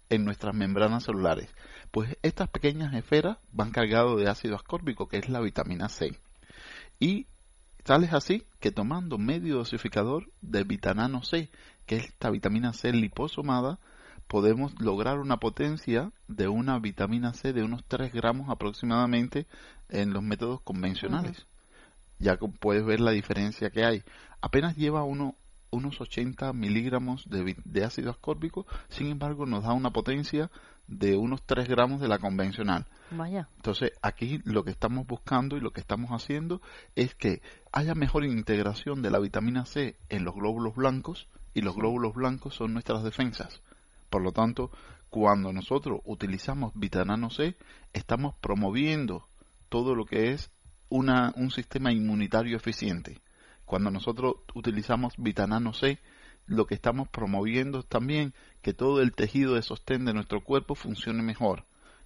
en 0.09 0.23
nuestras 0.23 0.53
membranas 0.53 1.05
celulares. 1.05 1.49
Pues 1.89 2.17
estas 2.21 2.49
pequeñas 2.49 2.93
esferas 2.93 3.37
van 3.51 3.71
cargadas 3.71 4.17
de 4.17 4.29
ácido 4.29 4.55
ascórbico, 4.55 5.07
que 5.07 5.17
es 5.17 5.29
la 5.29 5.39
vitamina 5.41 5.89
C. 5.89 6.15
Y 6.99 7.25
tal 7.83 8.03
es 8.03 8.13
así 8.13 8.43
que 8.59 8.71
tomando 8.71 9.17
medio 9.17 9.55
dosificador 9.55 10.29
de 10.41 10.63
vitamina 10.63 11.23
C, 11.23 11.49
que 11.85 11.95
es 11.97 12.05
esta 12.05 12.29
vitamina 12.29 12.73
C 12.73 12.91
liposomada, 12.91 13.79
podemos 14.27 14.73
lograr 14.79 15.19
una 15.19 15.37
potencia 15.37 16.11
de 16.27 16.47
una 16.47 16.79
vitamina 16.79 17.33
C 17.33 17.53
de 17.53 17.63
unos 17.63 17.83
3 17.85 18.11
gramos 18.11 18.49
aproximadamente 18.49 19.47
en 19.89 20.13
los 20.13 20.23
métodos 20.23 20.61
convencionales. 20.61 21.45
Ya 22.19 22.37
puedes 22.37 22.85
ver 22.85 22.99
la 22.99 23.11
diferencia 23.11 23.69
que 23.69 23.85
hay. 23.85 24.03
Apenas 24.41 24.75
lleva 24.75 25.03
uno 25.03 25.35
unos 25.75 25.99
80 25.99 26.53
miligramos 26.53 27.27
de, 27.29 27.83
ácido 27.83 28.09
ascórbico, 28.09 28.65
sin 28.89 29.07
embargo 29.07 29.45
nos 29.45 29.63
da 29.63 29.73
una 29.73 29.91
potencia 29.91 30.49
de 30.87 31.17
unos 31.17 31.43
3 31.43 31.67
gramos 31.67 31.99
de 31.99 32.07
la 32.07 32.19
convencional. 32.19 32.85
Vaya. 33.11 33.49
Entonces 33.57 33.91
aquí 34.01 34.41
lo 34.45 34.63
que 34.63 34.71
estamos 34.71 35.05
buscando 35.05 35.57
y 35.57 35.59
lo 35.59 35.71
que 35.71 35.81
estamos 35.81 36.11
haciendo 36.11 36.61
es 36.95 37.15
que 37.15 37.41
haya 37.71 37.95
mejor 37.95 38.25
integración 38.25 39.01
de 39.01 39.11
la 39.11 39.19
vitamina 39.19 39.65
C 39.65 39.97
en 40.09 40.23
los 40.23 40.35
glóbulos 40.35 40.75
blancos 40.75 41.27
y 41.53 41.61
los 41.61 41.75
glóbulos 41.75 42.13
blancos 42.13 42.55
son 42.55 42.73
nuestras 42.73 43.03
defensas. 43.03 43.61
Por 44.09 44.21
lo 44.21 44.31
tanto, 44.31 44.71
cuando 45.09 45.51
nosotros 45.51 46.01
utilizamos 46.05 46.71
vitamina 46.75 47.29
C, 47.29 47.55
estamos 47.93 48.35
promoviendo 48.35 49.27
todo 49.69 49.95
lo 49.95 50.05
que 50.05 50.31
es 50.31 50.51
una, 50.89 51.33
un 51.35 51.51
sistema 51.51 51.91
inmunitario 51.91 52.57
eficiente. 52.57 53.21
Cuando 53.65 53.91
nosotros 53.91 54.35
utilizamos 54.53 55.13
vitamina 55.17 55.73
C, 55.73 55.99
lo 56.45 56.65
que 56.67 56.75
estamos 56.75 57.07
promoviendo 57.07 57.79
es 57.79 57.85
también 57.87 58.33
que 58.61 58.73
todo 58.73 59.01
el 59.01 59.13
tejido 59.13 59.55
de 59.55 59.63
sostén 59.63 60.05
de 60.05 60.13
nuestro 60.13 60.43
cuerpo 60.43 60.75
funcione 60.75 61.23
mejor. 61.23 61.65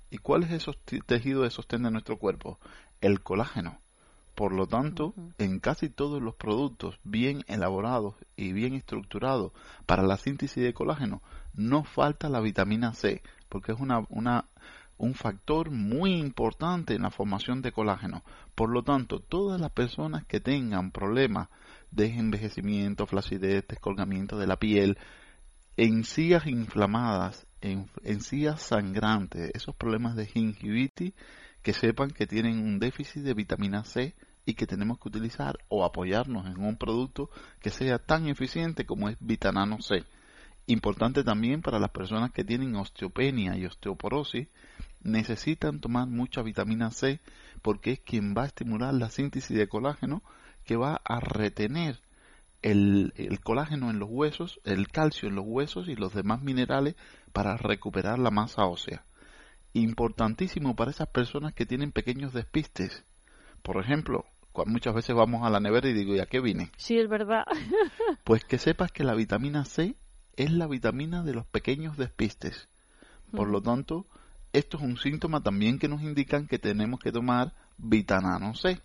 ¿Y 0.09 0.17
cuál 0.17 0.43
es 0.43 0.51
ese 0.51 0.71
tejido 1.05 1.43
de 1.43 1.51
sostén 1.51 1.83
de 1.83 1.91
nuestro 1.91 2.17
cuerpo? 2.17 2.59
El 3.01 3.21
colágeno. 3.21 3.79
Por 4.33 4.53
lo 4.53 4.67
tanto, 4.67 5.13
en 5.37 5.59
casi 5.59 5.89
todos 5.89 6.21
los 6.21 6.33
productos 6.35 6.97
bien 7.03 7.43
elaborados 7.47 8.15
y 8.37 8.53
bien 8.53 8.73
estructurados 8.73 9.51
para 9.85 10.01
la 10.01 10.15
síntesis 10.15 10.63
de 10.63 10.73
colágeno, 10.73 11.21
no 11.53 11.83
falta 11.83 12.29
la 12.29 12.39
vitamina 12.39 12.93
C, 12.93 13.21
porque 13.49 13.73
es 13.73 13.79
una, 13.81 14.05
una 14.07 14.45
un 14.99 15.15
factor 15.15 15.71
muy 15.71 16.13
importante 16.13 16.93
en 16.93 17.01
la 17.01 17.09
formación 17.09 17.61
de 17.61 17.71
colágeno. 17.71 18.23
Por 18.53 18.69
lo 18.69 18.83
tanto, 18.83 19.19
todas 19.19 19.59
las 19.59 19.71
personas 19.71 20.25
que 20.25 20.39
tengan 20.39 20.91
problemas 20.91 21.47
de 21.89 22.07
envejecimiento, 22.07 23.07
flacidez, 23.07 23.65
descolgamiento 23.67 24.37
de 24.37 24.45
la 24.45 24.57
piel, 24.57 24.97
encías 25.77 26.45
inflamadas, 26.47 27.47
en, 27.61 27.89
encías 28.03 28.61
sangrantes, 28.61 29.51
esos 29.53 29.73
problemas 29.73 30.15
de 30.15 30.27
gingivitis, 30.27 31.13
que 31.63 31.73
sepan 31.73 32.11
que 32.11 32.27
tienen 32.27 32.59
un 32.59 32.79
déficit 32.79 33.23
de 33.23 33.33
vitamina 33.33 33.83
C 33.85 34.13
y 34.45 34.53
que 34.53 34.67
tenemos 34.67 34.99
que 34.99 35.07
utilizar 35.07 35.57
o 35.69 35.85
apoyarnos 35.85 36.45
en 36.47 36.61
un 36.61 36.77
producto 36.77 37.29
que 37.61 37.69
sea 37.69 37.99
tan 37.99 38.27
eficiente 38.27 38.85
como 38.85 39.07
es 39.09 39.17
vitamina 39.19 39.77
C. 39.81 40.03
Importante 40.67 41.23
también 41.23 41.61
para 41.61 41.79
las 41.79 41.89
personas 41.89 42.31
que 42.31 42.43
tienen 42.43 42.75
osteopenia 42.75 43.57
y 43.57 43.65
osteoporosis, 43.65 44.47
necesitan 45.01 45.79
tomar 45.79 46.07
mucha 46.07 46.41
vitamina 46.41 46.91
C 46.91 47.19
porque 47.61 47.91
es 47.91 47.99
quien 47.99 48.35
va 48.35 48.43
a 48.43 48.47
estimular 48.47 48.93
la 48.93 49.09
síntesis 49.09 49.57
de 49.57 49.67
colágeno 49.67 50.23
que 50.65 50.75
va 50.75 51.01
a 51.03 51.19
retener 51.19 51.99
el, 52.61 53.39
colágeno 53.43 53.89
en 53.89 53.99
los 53.99 54.09
huesos, 54.09 54.59
el 54.63 54.87
calcio 54.89 55.29
en 55.29 55.35
los 55.35 55.45
huesos 55.47 55.87
y 55.87 55.95
los 55.95 56.13
demás 56.13 56.41
minerales 56.41 56.95
para 57.31 57.57
recuperar 57.57 58.19
la 58.19 58.31
masa 58.31 58.65
ósea. 58.65 59.03
Importantísimo 59.73 60.75
para 60.75 60.91
esas 60.91 61.07
personas 61.07 61.53
que 61.53 61.65
tienen 61.65 61.91
pequeños 61.91 62.33
despistes. 62.33 63.03
Por 63.61 63.77
ejemplo, 63.81 64.25
muchas 64.65 64.95
veces 64.95 65.15
vamos 65.15 65.45
a 65.45 65.49
la 65.49 65.59
nevera 65.59 65.89
y 65.89 65.93
digo, 65.93 66.15
¿y 66.15 66.19
a 66.19 66.25
qué 66.25 66.39
vine? 66.39 66.71
Sí, 66.77 66.97
es 66.97 67.07
verdad. 67.07 67.45
pues 68.23 68.43
que 68.43 68.57
sepas 68.57 68.91
que 68.91 69.03
la 69.03 69.13
vitamina 69.13 69.65
C 69.65 69.95
es 70.35 70.51
la 70.51 70.67
vitamina 70.67 71.23
de 71.23 71.33
los 71.33 71.45
pequeños 71.45 71.97
despistes. 71.97 72.67
Por 73.31 73.47
lo 73.47 73.61
tanto, 73.61 74.07
esto 74.53 74.77
es 74.77 74.83
un 74.83 74.97
síntoma 74.97 75.41
también 75.41 75.79
que 75.79 75.87
nos 75.87 76.01
indican 76.01 76.47
que 76.47 76.59
tenemos 76.59 76.99
que 76.99 77.11
tomar 77.11 77.53
vitamina 77.77 78.53
C. 78.55 78.79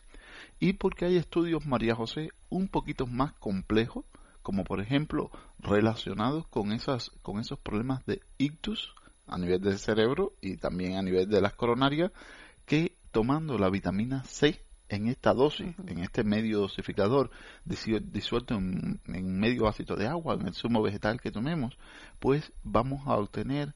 Y 0.61 0.75
porque 0.75 1.06
hay 1.06 1.16
estudios, 1.16 1.66
María 1.66 1.94
José, 1.94 2.30
un 2.49 2.68
poquito 2.68 3.06
más 3.06 3.33
complejos, 3.35 4.04
como 4.42 4.64
por 4.64 4.80
ejemplo 4.80 5.30
relacionados 5.59 6.47
con, 6.49 6.73
esas, 6.73 7.11
con 7.23 7.40
esos 7.40 7.59
problemas 7.59 8.04
de 8.06 8.21
ictus 8.38 8.94
a 9.26 9.38
nivel 9.38 9.61
del 9.61 9.78
cerebro 9.78 10.35
y 10.40 10.59
también 10.59 10.97
a 10.97 11.02
nivel 11.02 11.28
de 11.28 11.40
las 11.40 11.54
coronarias, 11.54 12.12
que 12.66 12.94
tomando 13.11 13.59
la 13.59 13.71
vitamina 13.71 14.23
C 14.25 14.61
en 14.88 15.09
esta 15.09 15.33
dosis, 15.33 15.75
en 15.87 15.99
este 15.99 16.25
medio 16.25 16.61
dosificador 16.61 17.30
disuelto 17.64 18.54
en, 18.54 19.00
en 19.06 19.38
medio 19.38 19.66
ácido 19.66 19.97
de 19.97 20.06
agua, 20.06 20.35
en 20.35 20.47
el 20.47 20.54
zumo 20.54 20.83
vegetal 20.83 21.21
que 21.21 21.30
tomemos, 21.30 21.78
pues 22.18 22.52
vamos 22.62 23.06
a 23.06 23.16
obtener 23.16 23.75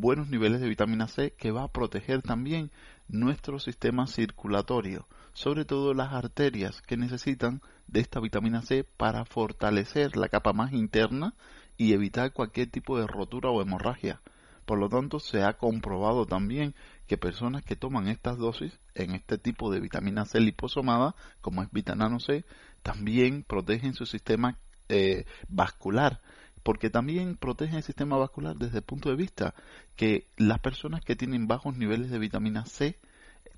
buenos 0.00 0.28
niveles 0.28 0.60
de 0.60 0.68
vitamina 0.68 1.08
C 1.08 1.32
que 1.32 1.50
va 1.50 1.64
a 1.64 1.72
proteger 1.72 2.22
también 2.22 2.70
nuestro 3.08 3.58
sistema 3.58 4.06
circulatorio, 4.06 5.06
sobre 5.32 5.64
todo 5.64 5.94
las 5.94 6.12
arterias 6.12 6.82
que 6.82 6.96
necesitan 6.96 7.60
de 7.86 8.00
esta 8.00 8.20
vitamina 8.20 8.62
C 8.62 8.84
para 8.84 9.24
fortalecer 9.24 10.16
la 10.16 10.28
capa 10.28 10.52
más 10.52 10.72
interna 10.72 11.34
y 11.76 11.92
evitar 11.92 12.32
cualquier 12.32 12.70
tipo 12.70 12.98
de 12.98 13.06
rotura 13.06 13.50
o 13.50 13.60
hemorragia. 13.60 14.20
Por 14.64 14.78
lo 14.78 14.88
tanto, 14.88 15.18
se 15.18 15.42
ha 15.42 15.54
comprobado 15.54 16.26
también 16.26 16.74
que 17.06 17.18
personas 17.18 17.64
que 17.64 17.76
toman 17.76 18.08
estas 18.08 18.38
dosis 18.38 18.78
en 18.94 19.10
este 19.14 19.36
tipo 19.36 19.72
de 19.72 19.80
vitamina 19.80 20.24
C 20.24 20.40
liposomada, 20.40 21.16
como 21.40 21.62
es 21.62 21.70
vitamina 21.72 22.18
C, 22.20 22.44
también 22.82 23.42
protegen 23.42 23.94
su 23.94 24.06
sistema 24.06 24.58
eh, 24.88 25.24
vascular 25.48 26.20
porque 26.62 26.90
también 26.90 27.36
protege 27.36 27.76
el 27.76 27.82
sistema 27.82 28.16
vascular 28.16 28.56
desde 28.56 28.78
el 28.78 28.84
punto 28.84 29.08
de 29.08 29.16
vista 29.16 29.54
que 29.96 30.26
las 30.36 30.60
personas 30.60 31.04
que 31.04 31.16
tienen 31.16 31.48
bajos 31.48 31.76
niveles 31.76 32.10
de 32.10 32.18
vitamina 32.18 32.64
C 32.66 32.98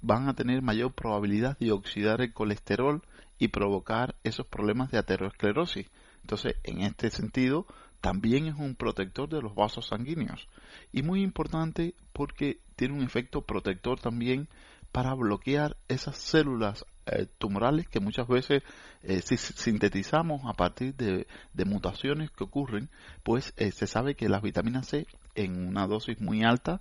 van 0.01 0.29
a 0.29 0.35
tener 0.35 0.63
mayor 0.63 0.93
probabilidad 0.93 1.59
de 1.59 1.73
oxidar 1.73 2.21
el 2.21 2.33
colesterol 2.33 3.03
y 3.39 3.49
provocar 3.49 4.15
esos 4.23 4.47
problemas 4.47 4.91
de 4.91 4.99
aterosclerosis. 4.99 5.87
Entonces, 6.23 6.57
en 6.63 6.83
este 6.83 7.11
sentido, 7.11 7.67
también 8.01 8.47
es 8.47 8.55
un 8.57 8.75
protector 8.75 9.29
de 9.29 9.43
los 9.43 9.55
vasos 9.55 9.89
sanguíneos. 9.89 10.49
Y 10.93 11.03
muy 11.03 11.23
importante 11.23 11.95
porque 12.13 12.59
tiene 12.77 12.95
un 12.95 13.03
efecto 13.03 13.43
protector 13.43 13.99
también 13.99 14.49
para 14.95 15.13
bloquear 15.15 15.77
esas 15.89 16.17
células 16.17 16.87
eh, 17.07 17.27
tumorales 17.39 17.89
que 17.89 17.99
muchas 17.99 18.29
veces 18.29 18.63
eh, 19.03 19.23
si 19.23 19.37
sintetizamos 19.37 20.43
a 20.45 20.53
partir 20.53 20.95
de, 20.95 21.27
mutaciones 21.67 22.31
que 22.31 22.45
ocurren, 22.45 22.89
pues 23.25 23.53
eh, 23.57 23.73
se 23.73 23.89
sabe 23.89 24.15
que 24.15 24.29
la 24.29 24.39
vitamina 24.39 24.85
C 24.85 25.09
en 25.35 25.67
una 25.67 25.89
dosis 25.89 26.21
muy 26.21 26.45
alta 26.45 26.81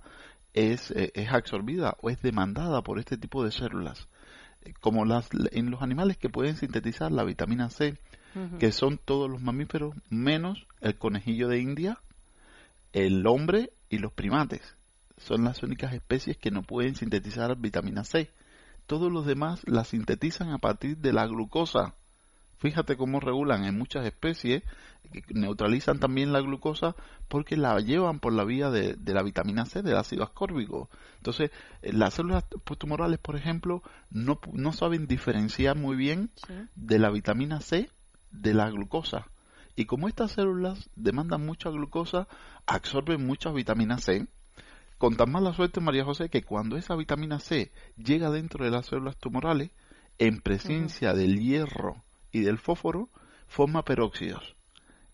es, 0.52 0.92
es 0.92 1.32
absorbida 1.32 1.96
o 2.02 2.08
es 2.08 2.22
demandada 2.22 2.82
por 2.82 3.00
este 3.00 3.16
tipo 3.16 3.42
de 3.42 3.50
células. 3.50 4.06
Como 4.80 5.04
las, 5.04 5.28
en 5.50 5.72
los 5.72 5.82
animales 5.82 6.16
que 6.16 6.28
pueden 6.28 6.56
sintetizar 6.56 7.10
la 7.10 7.24
vitamina 7.24 7.68
C, 7.68 7.98
que 8.60 8.70
son 8.70 8.98
todos 9.04 9.28
los 9.28 9.42
mamíferos 9.42 9.92
menos 10.08 10.68
el 10.80 10.96
conejillo 10.98 11.48
de 11.48 11.58
India, 11.58 11.98
el 12.92 13.26
hombre 13.26 13.72
y 13.88 13.98
los 13.98 14.12
primates. 14.12 14.76
Son 15.16 15.44
las 15.44 15.62
únicas 15.62 15.92
especies 15.92 16.36
que 16.36 16.50
no 16.50 16.62
pueden 16.62 16.96
sintetizar 16.96 17.56
vitamina 17.56 18.04
C 18.04 18.30
todos 18.86 19.10
los 19.10 19.26
demás 19.26 19.62
la 19.66 19.84
sintetizan 19.84 20.50
a 20.50 20.58
partir 20.58 20.98
de 20.98 21.12
la 21.12 21.26
glucosa. 21.26 21.94
Fíjate 22.58 22.96
cómo 22.96 23.20
regulan 23.20 23.64
en 23.64 23.76
muchas 23.76 24.06
especies, 24.06 24.62
neutralizan 25.28 25.98
también 25.98 26.32
la 26.32 26.40
glucosa 26.40 26.94
porque 27.28 27.56
la 27.56 27.78
llevan 27.80 28.20
por 28.20 28.32
la 28.32 28.44
vía 28.44 28.70
de, 28.70 28.96
la 29.04 29.22
vitamina 29.22 29.66
C, 29.66 29.82
del 29.82 29.96
ácido 29.96 30.22
ascórbico. 30.22 30.88
Entonces, 31.16 31.50
eh, 31.82 31.92
las 31.92 32.14
células 32.14 32.44
tumorales, 32.78 33.18
por 33.18 33.36
ejemplo, 33.36 33.82
no, 34.10 34.38
no 34.52 34.72
saben 34.72 35.06
diferenciar 35.06 35.76
muy 35.76 35.96
bien 35.96 36.30
de 36.74 36.98
la 36.98 37.10
vitamina 37.10 37.60
C 37.60 37.90
de 38.30 38.54
la 38.54 38.70
glucosa. 38.70 39.26
Y 39.76 39.86
como 39.86 40.08
estas 40.08 40.32
células 40.32 40.88
demandan 40.94 41.44
mucha 41.44 41.68
glucosa, 41.68 42.28
absorben 42.66 43.26
mucha 43.26 43.50
vitamina 43.50 43.98
C. 43.98 44.26
Con 45.04 45.18
tan 45.18 45.30
mala 45.30 45.52
suerte, 45.52 45.82
María 45.82 46.02
José, 46.02 46.30
que 46.30 46.44
cuando 46.44 46.78
esa 46.78 46.96
vitamina 46.96 47.38
C 47.38 47.70
llega 47.98 48.30
dentro 48.30 48.64
de 48.64 48.70
las 48.70 48.86
células 48.86 49.18
tumorales, 49.18 49.70
en 50.16 50.40
presencia 50.40 51.12
del 51.12 51.40
hierro 51.40 52.02
y 52.32 52.40
del 52.40 52.56
fósforo, 52.56 53.10
forma 53.46 53.84
peróxidos. 53.84 54.56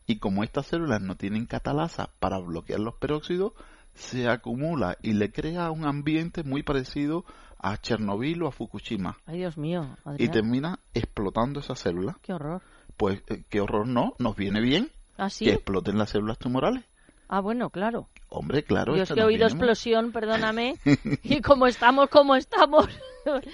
Y 0.06 0.20
como 0.20 0.44
estas 0.44 0.66
células 0.66 1.00
no 1.02 1.16
tienen 1.16 1.44
catalasa 1.46 2.10
para 2.20 2.38
bloquear 2.38 2.78
los 2.78 2.94
peróxidos, 2.94 3.52
se 3.92 4.28
acumula 4.28 4.96
y 5.02 5.14
le 5.14 5.32
crea 5.32 5.72
un 5.72 5.84
ambiente 5.84 6.44
muy 6.44 6.62
parecido 6.62 7.24
a 7.58 7.76
Chernobyl 7.76 8.44
o 8.44 8.46
a 8.46 8.52
Fukushima. 8.52 9.16
Ay, 9.26 9.38
Dios 9.38 9.58
mío. 9.58 9.96
Y 10.18 10.28
termina 10.28 10.78
explotando 10.94 11.58
esa 11.58 11.74
célula. 11.74 12.16
Qué 12.22 12.32
horror. 12.32 12.62
Pues 12.96 13.24
eh, 13.26 13.42
qué 13.48 13.60
horror 13.60 13.88
no, 13.88 14.14
nos 14.20 14.36
viene 14.36 14.60
bien 14.60 14.88
¿Ah, 15.18 15.30
sí? 15.30 15.46
que 15.46 15.54
exploten 15.54 15.98
las 15.98 16.10
células 16.10 16.38
tumorales. 16.38 16.84
Ah, 17.32 17.38
bueno, 17.38 17.70
claro. 17.70 18.08
Hombre, 18.28 18.64
claro. 18.64 18.96
Yo 18.96 19.04
es 19.04 19.12
que 19.12 19.20
he 19.20 19.24
oído 19.24 19.46
explosión, 19.46 20.10
perdóname. 20.10 20.78
y 21.22 21.40
como 21.40 21.68
estamos, 21.68 22.08
como 22.08 22.34
estamos. 22.34 22.88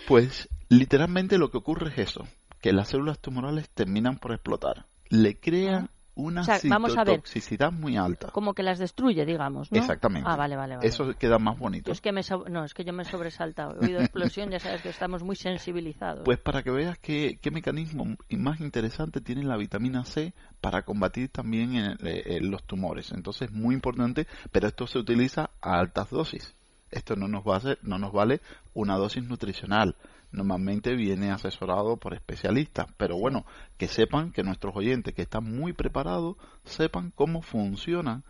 Pues 0.09 0.49
literalmente 0.71 1.37
lo 1.37 1.51
que 1.51 1.59
ocurre 1.59 1.91
es 1.91 1.99
eso, 1.99 2.27
que 2.63 2.73
las 2.73 2.89
células 2.89 3.19
tumorales 3.19 3.69
terminan 3.69 4.17
por 4.17 4.33
explotar. 4.33 4.87
Le 5.11 5.39
crean 5.39 5.91
una 6.17 6.41
O 6.41 6.45
sea, 6.45 6.59
vamos 6.65 6.97
a 6.97 7.05
ver. 7.05 7.17
citotoxicidad 7.21 7.71
muy 7.71 7.97
alta. 7.97 8.29
como 8.33 8.55
que 8.55 8.63
las 8.65 8.79
destruye, 8.79 9.25
digamos, 9.25 9.71
¿no? 9.71 9.79
Exactamente. 9.79 10.29
Ah, 10.29 10.35
vale, 10.35 10.57
vale, 10.57 10.77
vale. 10.77 10.89
Eso 10.89 11.13
queda 11.19 11.39
más 11.39 11.59
bonito. 11.59 11.93
Es 11.93 12.01
que 12.01 12.11
me 12.11 12.23
so- 12.23 12.45
no, 12.49 12.65
es 12.65 12.75
que 12.75 12.85
yo 12.85 12.93
me 12.93 13.03
he 13.03 13.07
sobresaltado. 13.07 13.77
He 13.81 13.87
oído 13.87 14.01
explosión, 14.01 14.51
ya 14.51 14.59
sabes 14.59 14.81
que 14.83 14.89
estamos 14.89 15.23
muy 15.23 15.37
sensibilizados. 15.37 16.25
Pues 16.25 16.39
para 16.39 16.63
que 16.63 16.71
veas 16.71 16.99
qué, 16.99 17.39
qué 17.41 17.51
mecanismo 17.51 18.17
más 18.31 18.61
interesante 18.61 19.21
tiene 19.21 19.45
la 19.45 19.57
vitamina 19.57 20.05
C 20.05 20.33
para 20.61 20.83
combatir 20.83 21.29
también 21.29 21.75
en- 21.77 21.97
en 22.03 22.51
los 22.51 22.65
tumores. 22.65 23.13
Entonces, 23.13 23.53
muy 23.53 23.75
importante, 23.75 24.27
pero 24.51 24.69
esto 24.69 24.87
se 24.87 24.99
utiliza 24.99 25.51
a 25.61 25.79
altas 25.79 26.11
dosis. 26.11 26.55
Esto 26.91 27.15
no 27.17 27.29
nos, 27.29 27.45
va 27.47 27.55
a 27.55 27.59
hacer- 27.59 27.79
no 27.83 27.99
nos 27.99 28.13
vale 28.13 28.41
una 28.73 28.97
dosis 28.97 29.23
nutricional. 29.23 29.97
Normalmente 30.37 30.95
viene 30.95 31.33
asesorado 31.33 31.97
por 31.97 32.15
especialistas. 32.15 32.87
Pero 32.97 33.17
bueno, 33.17 33.45
que 33.79 33.89
sepan 33.89 34.33
que 34.33 34.43
nuestros 34.43 34.77
oyentes 34.77 35.15
que 35.15 35.23
están 35.23 35.45
muy 35.45 35.73
preparados 35.73 36.37
sepan 36.65 37.11
cómo 37.11 37.43
funciona 37.43 38.23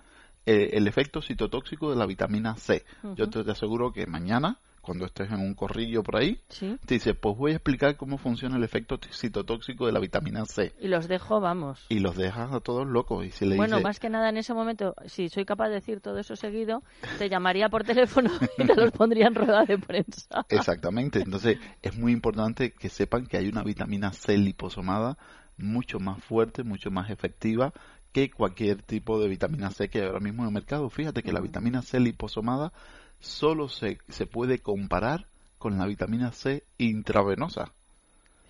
eh, 0.47 0.71
el 0.75 0.87
efecto 0.87 1.21
citotóxico 1.21 1.91
de 1.91 1.97
la 1.97 2.07
vitamina 2.07 2.57
C. 2.57 2.85
Yo 3.17 3.29
te, 3.29 3.43
te 3.43 3.51
aseguro 3.51 3.93
que 3.93 4.07
mañana, 4.07 4.61
cuando 4.87 5.05
estés 5.05 5.31
en 5.31 5.41
un 5.41 5.55
corrillo 5.55 6.03
por 6.05 6.17
ahí, 6.17 6.41
Sí. 6.49 6.79
te 6.87 6.95
dice, 6.95 7.15
pues 7.15 7.37
voy 7.37 7.51
a 7.53 7.57
explicar 7.57 7.97
cómo 7.97 8.17
funciona 8.19 8.57
el 8.57 8.63
efecto 8.63 8.99
citotóxico 9.11 9.87
de 9.87 9.93
la 9.93 9.99
vitamina 9.99 10.45
C. 10.47 10.73
Y 10.81 10.87
los 10.87 11.09
dejo, 11.09 11.41
vamos. 11.41 11.85
Y 11.89 11.99
los 11.99 12.17
dejas 12.17 12.53
a 12.53 12.61
todos 12.61 12.87
locos. 12.87 13.27
Y 13.27 13.31
si 13.33 13.45
le 13.45 13.57
Bueno, 13.57 13.77
dice, 13.77 13.85
más 13.85 13.99
que 14.01 14.09
nada 14.09 14.29
en 14.29 14.37
ese 14.37 14.55
momento, 14.55 14.95
si 15.07 15.29
soy 15.29 15.45
capaz 15.45 15.69
de 15.69 15.75
decir 15.75 16.01
todo 16.01 16.19
eso 16.19 16.37
seguido, 16.37 16.85
te 17.19 17.29
llamaría 17.29 17.69
por 17.69 17.83
teléfono 18.23 18.31
y 18.59 18.65
te 18.65 18.75
los 18.77 18.93
pondría 18.93 19.27
en 19.27 19.35
rueda 19.35 19.65
de 19.65 19.77
prensa. 19.79 20.47
Exactamente. 20.49 21.21
Entonces, 21.21 21.59
es 21.83 21.99
muy 21.99 22.13
importante 22.13 22.71
que 22.71 22.89
sepan 22.89 23.27
que 23.27 23.37
hay 23.39 23.49
una 23.49 23.65
vitamina 23.65 24.13
C 24.13 24.39
liposomada 24.39 25.19
mucho 25.59 25.99
más 25.99 26.23
fuerte, 26.23 26.63
mucho 26.63 26.91
más 26.91 27.11
efectiva 27.11 27.73
que 28.13 28.31
cualquier 28.31 28.83
tipo 28.83 29.21
de 29.21 29.29
vitamina 29.29 29.71
C 29.71 29.89
que 29.89 30.01
hay 30.01 30.07
ahora 30.07 30.21
mismo 30.21 30.43
en 30.43 30.49
el 30.49 30.55
mercado. 30.55 30.89
Fíjate 30.89 31.23
que 31.23 31.33
la 31.33 31.41
vitamina 31.41 31.83
C 31.83 32.01
liposomada 32.01 32.73
solo 33.21 33.69
se, 33.69 33.99
se 34.09 34.27
puede 34.27 34.59
comparar 34.59 35.27
con 35.59 35.79
la 35.79 35.87
vitamina 35.87 36.33
C 36.33 36.63
intravenosa. 36.79 37.73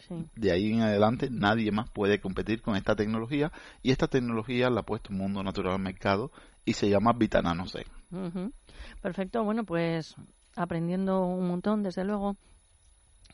Sí. 0.09 0.27
De 0.37 0.53
ahí 0.53 0.73
en 0.73 0.83
adelante 0.83 1.29
nadie 1.31 1.73
más 1.73 1.91
puede 1.91 2.21
competir 2.21 2.63
con 2.63 2.77
esta 2.77 2.95
tecnología 2.95 3.51
y 3.83 3.91
esta 3.91 4.07
tecnología 4.07 4.71
la 4.71 4.81
ha 4.81 4.85
puesto 4.85 5.13
Mundo 5.13 5.43
Natural 5.43 5.75
al 5.75 5.81
mercado 5.81 6.31
y 6.65 6.75
se 6.75 6.89
llama 6.89 7.13
Vitanano 7.13 7.67
C. 7.67 7.87
Perfecto, 9.03 9.43
bueno, 9.43 9.65
pues 9.65 10.15
aprendiendo 10.55 11.25
un 11.25 11.49
montón, 11.49 11.83
desde 11.83 12.05
luego, 12.05 12.37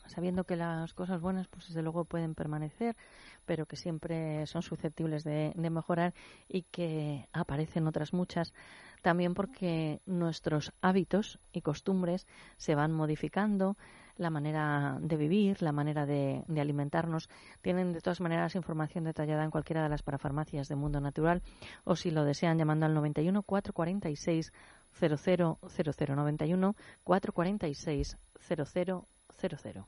sabiendo 0.07 0.43
que 0.43 0.55
las 0.55 0.93
cosas 0.93 1.21
buenas, 1.21 1.47
pues 1.47 1.67
desde 1.67 1.81
luego 1.81 2.05
pueden 2.05 2.35
permanecer, 2.35 2.95
pero 3.45 3.65
que 3.65 3.75
siempre 3.75 4.45
son 4.47 4.61
susceptibles 4.61 5.23
de, 5.23 5.53
de 5.55 5.69
mejorar 5.69 6.13
y 6.47 6.63
que 6.63 7.27
aparecen 7.33 7.87
otras 7.87 8.13
muchas, 8.13 8.53
también 9.03 9.35
porque 9.35 10.01
nuestros 10.07 10.73
hábitos 10.81 11.37
y 11.51 11.61
costumbres 11.61 12.25
se 12.57 12.73
van 12.73 12.91
modificando, 12.91 13.77
la 14.15 14.29
manera 14.29 14.97
de 15.01 15.17
vivir, 15.17 15.61
la 15.61 15.71
manera 15.71 16.05
de, 16.05 16.43
alimentarnos. 16.57 17.29
Tienen 17.61 17.93
de 17.93 18.01
todas 18.01 18.21
maneras 18.21 18.55
información 18.55 19.03
detallada 19.03 19.43
en 19.43 19.51
cualquiera 19.51 19.83
de 19.83 19.89
las 19.89 20.03
parafarmacias 20.03 20.67
de 20.69 20.75
Mundo 20.75 21.01
Natural 21.01 21.43
o 21.83 21.95
si 21.95 22.11
lo 22.11 22.23
desean 22.23 22.57
llamando 22.57 22.85
al 22.85 22.93
91 22.93 23.43
446 23.43 24.53
000091 24.99 26.75
446 27.03 28.17
0000. 28.47 29.85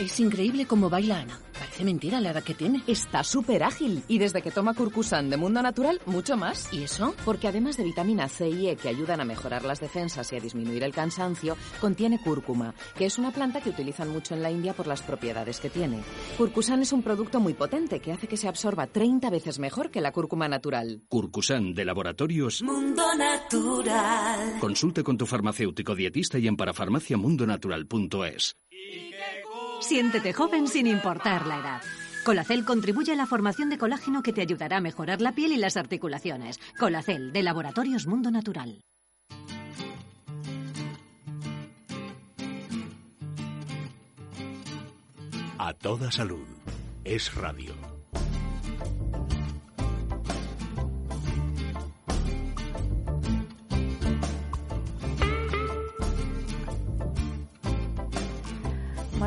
Es 0.00 0.20
increíble 0.20 0.66
cómo 0.66 0.88
baila 0.88 1.20
Ana. 1.20 1.51
Parece 1.72 1.86
mentira 1.86 2.20
la 2.20 2.32
edad 2.32 2.44
que 2.44 2.52
tiene. 2.52 2.82
Está 2.86 3.24
súper 3.24 3.62
ágil 3.62 4.02
y 4.06 4.18
desde 4.18 4.42
que 4.42 4.50
toma 4.50 4.74
Curcusan 4.74 5.30
de 5.30 5.38
Mundo 5.38 5.62
Natural, 5.62 6.02
mucho 6.04 6.36
más. 6.36 6.70
¿Y 6.70 6.82
eso? 6.82 7.14
Porque 7.24 7.48
además 7.48 7.78
de 7.78 7.84
vitamina 7.84 8.28
C 8.28 8.50
y 8.50 8.68
E 8.68 8.76
que 8.76 8.90
ayudan 8.90 9.22
a 9.22 9.24
mejorar 9.24 9.64
las 9.64 9.80
defensas 9.80 10.30
y 10.30 10.36
a 10.36 10.40
disminuir 10.40 10.82
el 10.82 10.92
cansancio, 10.92 11.56
contiene 11.80 12.20
cúrcuma, 12.22 12.74
que 12.94 13.06
es 13.06 13.16
una 13.16 13.30
planta 13.30 13.62
que 13.62 13.70
utilizan 13.70 14.10
mucho 14.10 14.34
en 14.34 14.42
la 14.42 14.50
India 14.50 14.74
por 14.74 14.86
las 14.86 15.00
propiedades 15.00 15.60
que 15.60 15.70
tiene. 15.70 16.02
Curcusan 16.36 16.82
es 16.82 16.92
un 16.92 17.02
producto 17.02 17.40
muy 17.40 17.54
potente 17.54 18.00
que 18.00 18.12
hace 18.12 18.26
que 18.26 18.36
se 18.36 18.48
absorba 18.48 18.86
30 18.86 19.30
veces 19.30 19.58
mejor 19.58 19.90
que 19.90 20.02
la 20.02 20.12
cúrcuma 20.12 20.48
natural. 20.48 21.00
Curcusan 21.08 21.72
de 21.72 21.86
Laboratorios. 21.86 22.62
Mundo 22.62 23.02
Natural. 23.16 24.58
Consulte 24.60 25.02
con 25.02 25.16
tu 25.16 25.24
farmacéutico 25.24 25.94
dietista 25.94 26.38
y 26.38 26.48
en 26.48 26.56
parafarmaciamundonatural.es. 26.58 28.56
Siéntete 29.82 30.32
joven 30.32 30.68
sin 30.68 30.86
importar 30.86 31.46
la 31.46 31.58
edad. 31.58 31.82
Colacel 32.24 32.64
contribuye 32.64 33.12
a 33.12 33.16
la 33.16 33.26
formación 33.26 33.68
de 33.68 33.78
colágeno 33.78 34.22
que 34.22 34.32
te 34.32 34.40
ayudará 34.40 34.76
a 34.76 34.80
mejorar 34.80 35.20
la 35.20 35.32
piel 35.32 35.52
y 35.52 35.56
las 35.56 35.76
articulaciones. 35.76 36.60
Colacel, 36.78 37.32
de 37.32 37.42
Laboratorios 37.42 38.06
Mundo 38.06 38.30
Natural. 38.30 38.80
A 45.58 45.74
toda 45.74 46.10
salud. 46.10 46.46
Es 47.04 47.34
radio. 47.34 47.91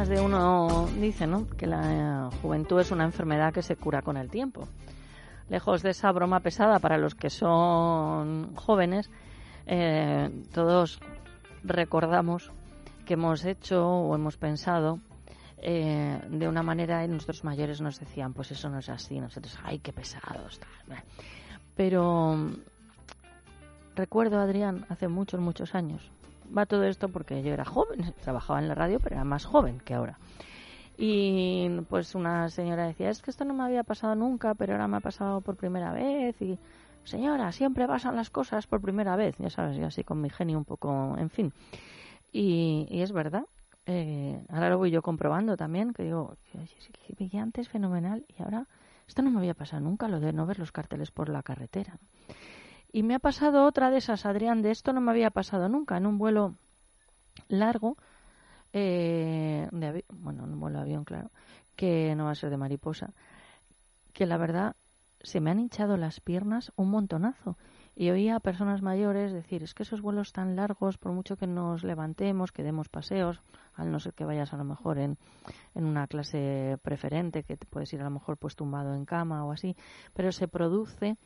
De 0.08 0.22
uno 0.22 0.88
dice, 1.00 1.26
¿no? 1.26 1.48
Que 1.48 1.66
la 1.66 2.30
juventud 2.42 2.80
es 2.80 2.92
una 2.92 3.06
enfermedad 3.06 3.52
que 3.52 3.64
se 3.64 3.76
cura 3.76 4.04
con 4.04 4.18
el 4.18 4.30
tiempo. 4.30 4.68
Lejos 5.50 5.82
de 5.82 5.90
esa 5.90 6.12
broma 6.12 6.42
pesada 6.42 6.78
para 6.78 7.00
los 7.00 7.16
que 7.16 7.32
son 7.32 8.56
jóvenes, 8.56 9.10
eh, 9.66 10.30
todos 10.54 11.00
recordamos 11.64 12.52
que 13.06 13.16
hemos 13.16 13.46
hecho 13.46 13.84
o 13.88 14.14
hemos 14.14 14.38
pensado 14.38 15.00
eh, 15.58 16.22
de 16.30 16.48
una 16.48 16.62
manera 16.62 17.04
y 17.04 17.08
nuestros 17.08 17.44
mayores 17.44 17.82
nos 17.82 18.00
decían, 18.00 18.34
pues 18.34 18.52
eso 18.52 18.70
no 18.70 18.78
es 18.78 18.90
así, 18.90 19.20
nosotros, 19.20 19.58
ay, 19.64 19.80
qué 19.80 19.92
pesados. 19.92 20.60
tal". 20.60 21.04
Pero 21.76 22.52
recuerdo, 23.96 24.40
Adrián, 24.40 24.86
hace 24.90 25.08
muchos, 25.08 25.40
muchos 25.40 25.74
años, 25.74 26.12
va 26.56 26.66
todo 26.66 26.84
esto 26.84 27.10
porque 27.10 27.44
yo 27.44 27.54
era 27.54 27.66
joven, 27.66 28.14
trabajaba 28.24 28.60
en 28.60 28.68
la 28.68 28.76
radio, 28.76 29.00
pero 29.00 29.16
era 29.16 29.24
más 29.24 29.46
joven 29.46 29.80
que 29.80 29.94
ahora. 29.94 30.18
Y 30.98 31.70
pues 31.90 32.16
una 32.16 32.50
señora 32.50 32.86
decía, 32.88 33.10
es 33.10 33.22
que 33.22 33.30
esto 33.32 33.44
no 33.44 33.54
me 33.54 33.64
había 33.64 33.84
pasado 33.84 34.16
nunca, 34.16 34.56
pero 34.56 34.74
ahora 34.74 34.88
me 34.88 34.98
ha 34.98 35.02
pasado 35.02 35.42
por 35.42 35.58
primera 35.58 35.92
vez. 35.92 36.42
Y 36.42 36.58
señora, 37.04 37.52
siempre 37.52 37.88
pasan 37.88 38.16
las 38.16 38.30
cosas 38.30 38.66
por 38.68 38.82
primera 38.82 39.16
vez, 39.16 39.36
ya 39.38 39.50
sabes, 39.50 39.78
yo 39.78 39.88
así 39.88 40.04
con 40.04 40.22
mi 40.22 40.30
genio 40.30 40.58
un 40.58 40.66
poco, 40.66 41.16
en 41.18 41.30
fin. 41.30 41.54
Y, 42.32 42.88
y 42.90 43.02
es 43.02 43.12
verdad. 43.12 43.44
Eh, 43.88 44.42
ahora 44.50 44.70
lo 44.70 44.78
voy 44.80 44.90
yo 44.90 45.02
comprobando 45.02 45.58
también, 45.58 45.94
que 45.94 46.04
digo, 46.04 46.36
"Oye, 46.56 46.68
sí 46.80 46.92
que 46.92 47.14
veía 47.20 47.44
antes 47.44 47.70
fenomenal 47.70 48.26
y 48.36 48.42
ahora 48.42 48.66
esto 49.08 49.22
no 49.22 49.30
me 49.30 49.38
había 49.38 49.54
pasado 49.54 49.82
nunca, 49.84 50.08
lo 50.08 50.20
de 50.20 50.34
no 50.34 50.46
ver 50.48 50.58
los 50.58 50.72
carteles 50.72 51.12
por 51.12 51.30
la 51.30 51.44
carretera. 51.44 52.00
Y 52.96 53.04
me 53.04 53.16
ha 53.16 53.20
pasado 53.20 53.66
otra 53.66 53.92
de 53.92 53.98
esas, 53.98 54.26
Adrián, 54.26 54.62
de 54.62 54.72
esto 54.72 54.94
no 54.94 55.02
me 55.02 55.12
había 55.12 55.30
pasado 55.30 55.68
nunca, 55.68 55.98
en 55.98 56.06
un 56.06 56.18
vuelo 56.18 56.56
largo, 57.50 57.98
eh, 58.72 59.68
de 59.70 60.06
bueno, 60.14 60.46
en 60.46 60.54
un 60.54 60.60
vuelo 60.62 60.78
de 60.78 60.84
avión, 60.84 61.04
claro, 61.04 61.30
que 61.76 62.16
no 62.16 62.24
va 62.24 62.32
a 62.32 62.36
ser 62.36 62.52
de 62.52 62.56
mariposa, 62.56 63.10
que 64.14 64.26
la 64.26 64.38
verdad 64.38 64.78
se 65.20 65.42
me 65.42 65.52
han 65.52 65.60
hinchado 65.60 65.98
las 65.98 66.22
piernas 66.22 66.72
un 66.78 66.90
montonazo. 66.90 67.58
y 67.98 68.12
oía 68.12 68.38
a 68.38 68.40
personas 68.40 68.82
mayores 68.82 69.34
decir, 69.34 69.62
es 69.62 69.74
que 69.74 69.84
esos 69.84 70.00
vuelos 70.00 70.32
tan 70.32 70.56
largos, 70.56 70.98
por 70.98 71.12
mucho 71.12 71.36
que 71.36 71.48
nos 71.48 71.84
levantemos, 71.84 72.54
que 72.54 72.64
demos 72.64 72.88
paseos, 72.88 73.42
al 73.74 73.92
no 73.92 74.00
ser 74.00 74.14
que 74.14 74.24
vayas 74.24 74.54
a 74.54 74.58
lo 74.58 74.64
mejor 74.64 75.00
en, 75.00 75.18
en 75.74 75.84
una 75.84 76.08
clase 76.08 76.78
preferente, 76.82 77.44
que 77.44 77.58
te 77.58 77.66
puedes 77.66 77.92
ir 77.92 78.00
a 78.00 78.06
lo 78.06 78.12
mejor 78.12 78.38
pues 78.38 78.56
tumbado 78.56 78.96
en 78.96 79.04
cama 79.04 79.44
o 79.44 79.52
así, 79.52 79.76
pero 80.14 80.32
se 80.32 80.48
produce 80.48 81.18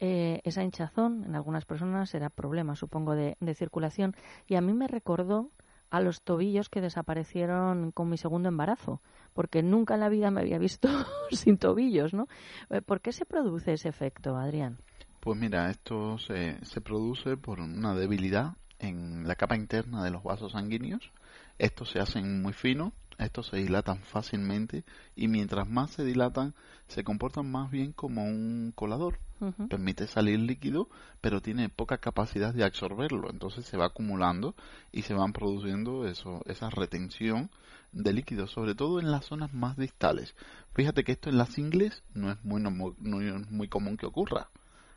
eh, 0.00 0.40
esa 0.44 0.62
hinchazón 0.62 1.24
en 1.24 1.34
algunas 1.34 1.64
personas 1.64 2.14
era 2.14 2.30
problema, 2.30 2.76
supongo, 2.76 3.14
de, 3.14 3.36
circulación. 3.54 4.14
Y 4.46 4.54
a 4.54 4.60
mí 4.60 4.72
me 4.72 4.86
recordó 4.86 5.50
a 5.90 6.00
los 6.00 6.22
tobillos 6.22 6.68
que 6.68 6.80
desaparecieron 6.80 7.92
con 7.92 8.08
mi 8.08 8.18
segundo 8.18 8.48
embarazo, 8.48 9.00
porque 9.32 9.62
nunca 9.62 9.94
en 9.94 10.00
la 10.00 10.08
vida 10.08 10.30
me 10.30 10.40
había 10.40 10.58
visto 10.58 10.88
sin 11.30 11.58
tobillos, 11.58 12.14
¿no? 12.14 12.28
Eh, 12.70 12.82
¿Por 12.82 13.00
qué 13.00 13.12
se 13.12 13.24
produce 13.24 13.72
ese 13.72 13.88
efecto, 13.88 14.36
Adrián? 14.36 14.78
Pues 15.20 15.38
mira, 15.38 15.70
esto 15.70 16.18
se, 16.18 16.64
se 16.64 16.80
produce 16.80 17.36
por 17.36 17.60
una 17.60 17.94
debilidad 17.94 18.56
en 18.78 19.26
la 19.26 19.34
capa 19.34 19.56
interna 19.56 20.04
de 20.04 20.10
los 20.10 20.22
vasos 20.22 20.52
sanguíneos. 20.52 21.10
Estos 21.58 21.90
se 21.90 21.98
hacen 21.98 22.40
muy 22.42 22.52
finos, 22.52 22.92
estos 23.18 23.48
se 23.48 23.56
dilatan 23.56 23.98
fácilmente 24.04 24.84
y 25.16 25.26
mientras 25.26 25.68
más 25.68 25.90
se 25.90 26.04
dilatan 26.04 26.54
se 26.86 27.02
comportan 27.02 27.50
más 27.50 27.70
bien 27.70 27.92
como 27.92 28.24
un 28.24 28.72
colador. 28.74 29.18
Permite 29.68 30.06
salir 30.06 30.38
líquido, 30.40 30.88
pero 31.20 31.40
tiene 31.40 31.68
poca 31.68 31.98
capacidad 31.98 32.52
de 32.52 32.64
absorberlo. 32.64 33.30
Entonces 33.30 33.64
se 33.64 33.76
va 33.76 33.86
acumulando 33.86 34.54
y 34.92 35.02
se 35.02 35.14
van 35.14 35.32
produciendo 35.32 36.06
eso, 36.06 36.42
esa 36.46 36.70
retención 36.70 37.50
de 37.92 38.12
líquido, 38.12 38.46
sobre 38.46 38.74
todo 38.74 39.00
en 39.00 39.10
las 39.10 39.26
zonas 39.26 39.52
más 39.54 39.76
distales. 39.76 40.34
Fíjate 40.74 41.04
que 41.04 41.12
esto 41.12 41.30
en 41.30 41.38
las 41.38 41.58
ingles 41.58 42.02
no 42.14 42.30
es 42.30 42.44
muy, 42.44 42.60
no, 42.60 43.20
es 43.20 43.50
muy 43.50 43.68
común 43.68 43.96
que 43.96 44.06
ocurra 44.06 44.48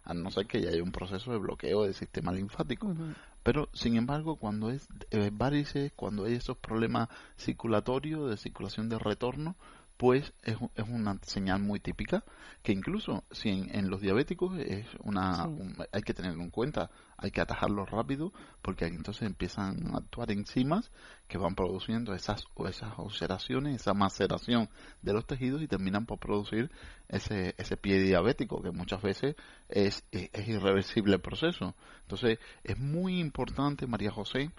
a 0.04 0.14
no 0.14 0.32
ser 0.32 0.48
que 0.48 0.62
ya 0.62 0.70
haya 0.70 0.84
un 0.84 0.92
proceso 0.92 1.32
de 1.32 1.38
bloqueo 1.38 1.84
del 1.84 1.94
sistema 1.94 2.32
linfático. 2.32 2.96
Pero, 3.44 3.70
sin 3.74 3.96
embargo, 3.98 4.36
cuando 4.36 4.70
es 4.70 4.88
eh, 5.12 5.32
varices, 5.34 5.92
cuando 5.96 6.26
hay 6.26 6.34
esos 6.34 6.58
problemas 6.58 7.10
circulatorios, 7.38 8.30
de 8.30 8.38
circulación 8.38 8.90
de 8.90 9.00
retorno, 9.00 9.56
pues 10.02 10.34
es, 10.42 10.58
es, 10.74 10.90
una 10.90 11.20
señal 11.22 11.60
muy 11.60 11.80
típica 11.80 12.24
que 12.64 12.72
incluso 12.72 13.24
si 13.30 13.50
en, 13.50 13.92
los 13.92 14.02
diabéticos 14.02 14.58
es 14.58 14.88
una 15.04 15.48
hay 15.92 16.02
que 16.02 16.16
tenerlo 16.16 16.42
en 16.42 16.50
cuenta 16.50 16.90
hay 17.18 17.30
que 17.30 17.40
atajarlo 17.40 17.86
rápido 17.86 18.34
porque 18.64 18.86
entonces 18.86 19.28
empiezan 19.28 19.94
a 19.94 20.00
actuar 20.00 20.32
enzimas 20.32 20.90
que 21.28 21.38
van 21.38 21.54
produciendo 21.54 22.16
esas 22.16 22.46
esas 22.68 22.98
ulceraciones 22.98 23.76
esa 23.76 23.94
maceración 23.94 24.70
de 25.04 25.14
los 25.14 25.28
tejidos 25.28 25.62
y 25.62 25.68
terminan 25.68 26.08
por 26.08 26.18
producir 26.18 26.72
ese 27.08 27.54
ese 27.60 27.78
pie 27.78 28.00
diabético 28.00 28.60
que 28.64 28.72
muchas 28.72 29.04
veces 29.04 29.36
es, 29.70 30.04
es, 30.10 30.32
es 30.34 30.48
irreversible 30.48 31.14
el 31.14 31.22
proceso. 31.22 31.76
Entonces 32.02 32.40
es 32.64 32.80
muy 32.80 33.20
importante 33.20 33.86
María 33.86 34.10
José 34.10 34.50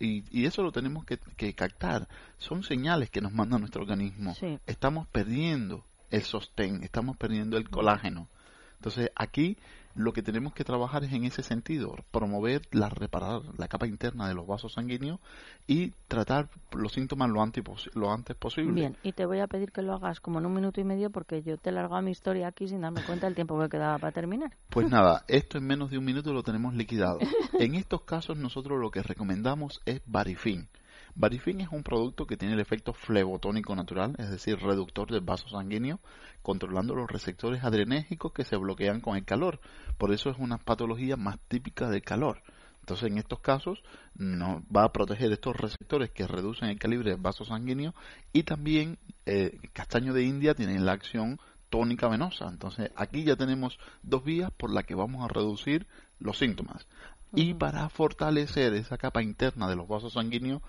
y, 0.00 0.44
eso 0.44 0.62
lo 0.62 0.72
tenemos 0.72 1.04
que, 1.04 1.54
captar. 1.54 2.08
Son 2.38 2.62
señales 2.62 3.10
que 3.10 3.20
nos 3.20 3.32
manda 3.32 3.58
nuestro 3.58 3.82
organismo. 3.82 4.34
Estamos 4.66 5.06
perdiendo 5.08 5.84
el 6.10 6.22
sostén, 6.22 6.82
estamos 6.82 7.16
perdiendo 7.16 7.56
el 7.56 7.68
colágeno. 7.68 8.28
Entonces 8.76 9.10
aquí 9.14 9.56
lo 9.94 10.12
que 10.12 10.22
tenemos 10.22 10.52
que 10.54 10.64
trabajar 10.64 11.04
es 11.04 11.12
en 11.12 11.24
ese 11.24 11.42
sentido, 11.42 11.94
promover 12.10 12.62
la 12.72 12.88
reparar 12.88 13.42
la 13.56 13.68
capa 13.68 13.86
interna 13.86 14.28
de 14.28 14.34
los 14.34 14.46
vasos 14.46 14.72
sanguíneos 14.74 15.20
y 15.66 15.90
tratar 16.08 16.48
los 16.72 16.92
síntomas 16.92 17.30
lo 17.30 17.42
antes, 17.42 17.64
lo 17.94 18.12
antes 18.12 18.36
posible. 18.36 18.72
Bien, 18.72 18.96
y 19.02 19.12
te 19.12 19.26
voy 19.26 19.40
a 19.40 19.46
pedir 19.46 19.72
que 19.72 19.82
lo 19.82 19.94
hagas 19.94 20.20
como 20.20 20.38
en 20.38 20.46
un 20.46 20.54
minuto 20.54 20.80
y 20.80 20.84
medio 20.84 21.10
porque 21.10 21.42
yo 21.42 21.56
te 21.56 21.70
he 21.70 21.72
largado 21.72 22.02
mi 22.02 22.10
historia 22.10 22.48
aquí 22.48 22.68
sin 22.68 22.80
darme 22.80 23.02
cuenta 23.04 23.26
del 23.26 23.34
tiempo 23.34 23.58
que 23.60 23.68
quedaba 23.68 23.98
para 23.98 24.12
terminar. 24.12 24.52
Pues 24.70 24.88
nada, 24.90 25.24
esto 25.28 25.58
en 25.58 25.66
menos 25.66 25.90
de 25.90 25.98
un 25.98 26.04
minuto 26.04 26.32
lo 26.32 26.42
tenemos 26.42 26.74
liquidado. 26.74 27.18
en 27.58 27.74
estos 27.74 28.02
casos 28.02 28.36
nosotros 28.36 28.80
lo 28.80 28.90
que 28.90 29.02
recomendamos 29.02 29.80
es 29.86 30.00
Barifin. 30.06 30.68
Barifin 31.16 31.60
es 31.60 31.68
un 31.70 31.82
producto 31.82 32.26
que 32.26 32.36
tiene 32.36 32.54
el 32.54 32.60
efecto 32.60 32.92
flebotónico 32.92 33.74
natural, 33.76 34.14
es 34.18 34.30
decir, 34.30 34.58
reductor 34.58 35.10
del 35.10 35.20
vaso 35.20 35.48
sanguíneo, 35.48 36.00
controlando 36.42 36.94
los 36.94 37.10
receptores 37.10 37.62
adrenérgicos 37.62 38.32
que 38.32 38.44
se 38.44 38.56
bloquean 38.56 39.00
con 39.00 39.16
el 39.16 39.24
calor. 39.24 39.60
Por 39.96 40.12
eso 40.12 40.30
es 40.30 40.36
una 40.38 40.58
patología 40.58 41.16
más 41.16 41.38
típica 41.48 41.88
del 41.88 42.02
calor. 42.02 42.42
Entonces, 42.80 43.10
en 43.10 43.18
estos 43.18 43.40
casos, 43.40 43.82
nos 44.14 44.62
va 44.64 44.84
a 44.84 44.92
proteger 44.92 45.32
estos 45.32 45.56
receptores 45.56 46.10
que 46.10 46.26
reducen 46.26 46.68
el 46.68 46.78
calibre 46.78 47.12
del 47.12 47.20
vaso 47.20 47.44
sanguíneo 47.44 47.94
y 48.32 48.42
también 48.42 48.98
eh, 49.24 49.58
castaño 49.72 50.12
de 50.12 50.24
India 50.24 50.54
tiene 50.54 50.78
la 50.78 50.92
acción 50.92 51.40
tónica 51.70 52.08
venosa. 52.08 52.46
Entonces, 52.48 52.90
aquí 52.96 53.24
ya 53.24 53.36
tenemos 53.36 53.78
dos 54.02 54.22
vías 54.22 54.50
por 54.50 54.70
las 54.70 54.84
que 54.84 54.94
vamos 54.94 55.24
a 55.24 55.32
reducir 55.32 55.86
los 56.18 56.38
síntomas. 56.38 56.86
Y 57.34 57.54
para 57.54 57.88
fortalecer 57.88 58.74
esa 58.74 58.98
capa 58.98 59.22
interna 59.22 59.66
de 59.66 59.76
los 59.76 59.88
vasos 59.88 60.12
sanguíneos, 60.12 60.62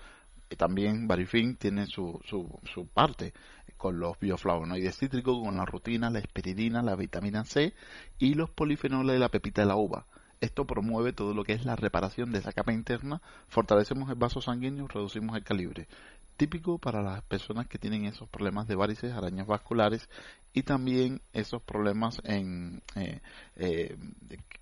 también 0.56 1.08
Barifin 1.08 1.56
tiene 1.56 1.86
su, 1.86 2.20
su, 2.24 2.60
su 2.72 2.86
parte 2.86 3.32
con 3.76 3.98
los 3.98 4.18
bioflavonoides 4.20 4.96
cítricos, 4.96 5.42
con 5.42 5.56
la 5.56 5.64
rutina, 5.64 6.10
la 6.10 6.20
esperidina, 6.20 6.82
la 6.82 6.96
vitamina 6.96 7.44
C 7.44 7.74
y 8.18 8.34
los 8.34 8.50
polifenoles 8.50 9.14
de 9.14 9.18
la 9.18 9.28
pepita 9.28 9.62
de 9.62 9.66
la 9.66 9.76
uva. 9.76 10.06
Esto 10.40 10.66
promueve 10.66 11.12
todo 11.12 11.32
lo 11.32 11.44
que 11.44 11.54
es 11.54 11.64
la 11.64 11.76
reparación 11.76 12.30
de 12.30 12.38
esa 12.38 12.52
capa 12.52 12.72
interna, 12.72 13.22
fortalecemos 13.48 14.10
el 14.10 14.16
vaso 14.16 14.42
sanguíneo, 14.42 14.86
reducimos 14.86 15.34
el 15.36 15.44
calibre. 15.44 15.88
Típico 16.36 16.78
para 16.78 17.02
las 17.02 17.22
personas 17.22 17.66
que 17.66 17.78
tienen 17.78 18.04
esos 18.04 18.28
problemas 18.28 18.68
de 18.68 18.74
varices, 18.74 19.12
arañas 19.12 19.46
vasculares 19.46 20.08
y 20.52 20.62
también 20.62 21.20
esos 21.32 21.62
problemas 21.62 22.20
en 22.24 22.82
eh, 22.94 23.20
eh, 23.56 23.96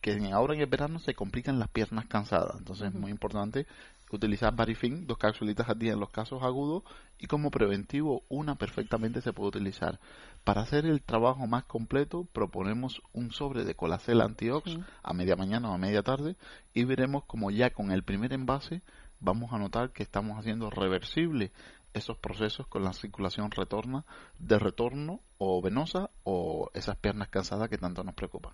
que 0.01 0.31
ahora 0.33 0.55
en 0.55 0.61
el 0.61 0.67
verano 0.67 0.99
se 0.99 1.15
complican 1.15 1.59
las 1.59 1.69
piernas 1.69 2.07
cansadas. 2.07 2.57
Entonces 2.59 2.89
es 2.89 2.95
muy 2.95 3.11
importante 3.11 3.67
utilizar 4.15 4.55
Barifin, 4.55 5.07
dos 5.07 5.19
capsulitas 5.19 5.69
al 5.69 5.79
día 5.79 5.93
en 5.93 6.01
los 6.01 6.11
casos 6.11 6.43
agudos 6.43 6.83
y 7.19 7.27
como 7.27 7.51
preventivo 7.51 8.23
una 8.29 8.55
perfectamente 8.55 9.21
se 9.21 9.33
puede 9.33 9.49
utilizar. 9.49 9.99
Para 10.45 10.63
hacer 10.63 10.87
el 10.87 11.03
trabajo 11.03 11.47
más 11.47 11.65
completo 11.65 12.27
proponemos 12.33 13.03
un 13.13 13.33
sobre 13.33 13.65
de 13.65 13.75
colacel 13.75 14.21
antiox 14.21 14.79
a 15.03 15.13
media 15.13 15.37
mañana 15.37 15.71
o 15.71 15.75
a 15.75 15.79
media 15.79 16.03
tarde 16.03 16.37
y 16.73 16.85
veremos 16.85 17.25
como 17.25 17.51
ya 17.51 17.71
con 17.71 17.91
el 17.93 18.03
primer 18.03 18.33
envase 18.33 18.83
vamos 19.21 19.53
a 19.53 19.59
notar 19.59 19.91
que 19.91 20.03
estamos 20.03 20.39
haciendo 20.39 20.71
reversible 20.71 21.53
esos 21.95 22.19
procesos 22.19 22.67
con 22.67 22.85
la 22.85 22.93
circulación 22.93 23.51
retorna, 23.51 24.05
de 24.39 24.59
retorno 24.59 25.21
o 25.39 25.63
venosa 25.63 26.11
o 26.25 26.71
esas 26.75 26.97
piernas 26.97 27.29
cansadas 27.29 27.69
que 27.69 27.79
tanto 27.79 28.05
nos 28.05 28.15
preocupan. 28.15 28.53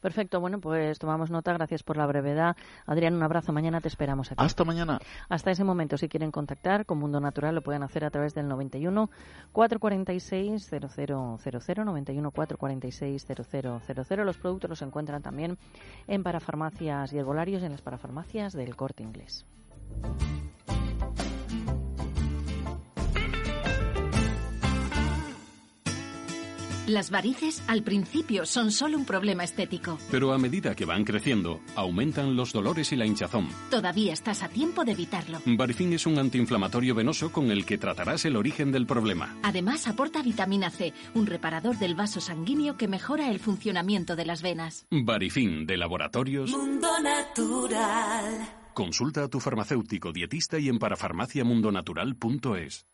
Perfecto, 0.00 0.38
bueno, 0.38 0.60
pues 0.60 0.98
tomamos 0.98 1.30
nota, 1.30 1.52
gracias 1.52 1.82
por 1.82 1.96
la 1.96 2.06
brevedad. 2.06 2.56
Adrián, 2.86 3.14
un 3.14 3.22
abrazo, 3.22 3.52
mañana 3.52 3.80
te 3.80 3.88
esperamos 3.88 4.30
aquí. 4.30 4.44
Hasta 4.44 4.64
mañana. 4.64 5.00
Hasta 5.28 5.50
ese 5.50 5.64
momento, 5.64 5.96
si 5.96 6.08
quieren 6.08 6.30
contactar 6.30 6.86
con 6.86 6.98
Mundo 6.98 7.18
Natural, 7.18 7.54
lo 7.54 7.62
pueden 7.62 7.82
hacer 7.82 8.04
a 8.04 8.10
través 8.10 8.34
del 8.34 8.46
91 8.46 9.10
446 9.52 10.70
0000, 10.70 11.84
91 11.84 12.30
446 12.30 13.26
0000. 13.26 14.24
Los 14.24 14.38
productos 14.38 14.70
los 14.70 14.82
encuentran 14.82 15.22
también 15.22 15.58
en 16.06 16.22
parafarmacias 16.22 17.12
y 17.12 17.18
herbolarios 17.18 17.62
y 17.62 17.66
en 17.66 17.72
las 17.72 17.82
parafarmacias 17.82 18.52
del 18.52 18.76
Corte 18.76 19.02
Inglés. 19.02 19.44
Las 26.86 27.10
varices 27.10 27.62
al 27.66 27.82
principio 27.82 28.44
son 28.44 28.70
solo 28.70 28.98
un 28.98 29.06
problema 29.06 29.42
estético. 29.42 29.98
Pero 30.10 30.34
a 30.34 30.38
medida 30.38 30.74
que 30.74 30.84
van 30.84 31.04
creciendo, 31.04 31.60
aumentan 31.76 32.36
los 32.36 32.52
dolores 32.52 32.92
y 32.92 32.96
la 32.96 33.06
hinchazón. 33.06 33.48
Todavía 33.70 34.12
estás 34.12 34.42
a 34.42 34.48
tiempo 34.48 34.84
de 34.84 34.92
evitarlo. 34.92 35.40
Barifin 35.46 35.94
es 35.94 36.06
un 36.06 36.18
antiinflamatorio 36.18 36.94
venoso 36.94 37.32
con 37.32 37.50
el 37.50 37.64
que 37.64 37.78
tratarás 37.78 38.26
el 38.26 38.36
origen 38.36 38.70
del 38.70 38.86
problema. 38.86 39.34
Además 39.42 39.88
aporta 39.88 40.22
vitamina 40.22 40.68
C, 40.68 40.92
un 41.14 41.24
reparador 41.26 41.78
del 41.78 41.94
vaso 41.94 42.20
sanguíneo 42.20 42.76
que 42.76 42.86
mejora 42.86 43.30
el 43.30 43.38
funcionamiento 43.38 44.14
de 44.14 44.26
las 44.26 44.42
venas. 44.42 44.86
Barifin 44.90 45.66
de 45.66 45.78
Laboratorios 45.78 46.50
Mundo 46.50 46.88
Natural. 47.02 48.46
Consulta 48.74 49.24
a 49.24 49.28
tu 49.28 49.40
farmacéutico 49.40 50.12
dietista 50.12 50.58
y 50.58 50.68
en 50.68 50.78
parafarmaciamundonatural.es. 50.78 52.84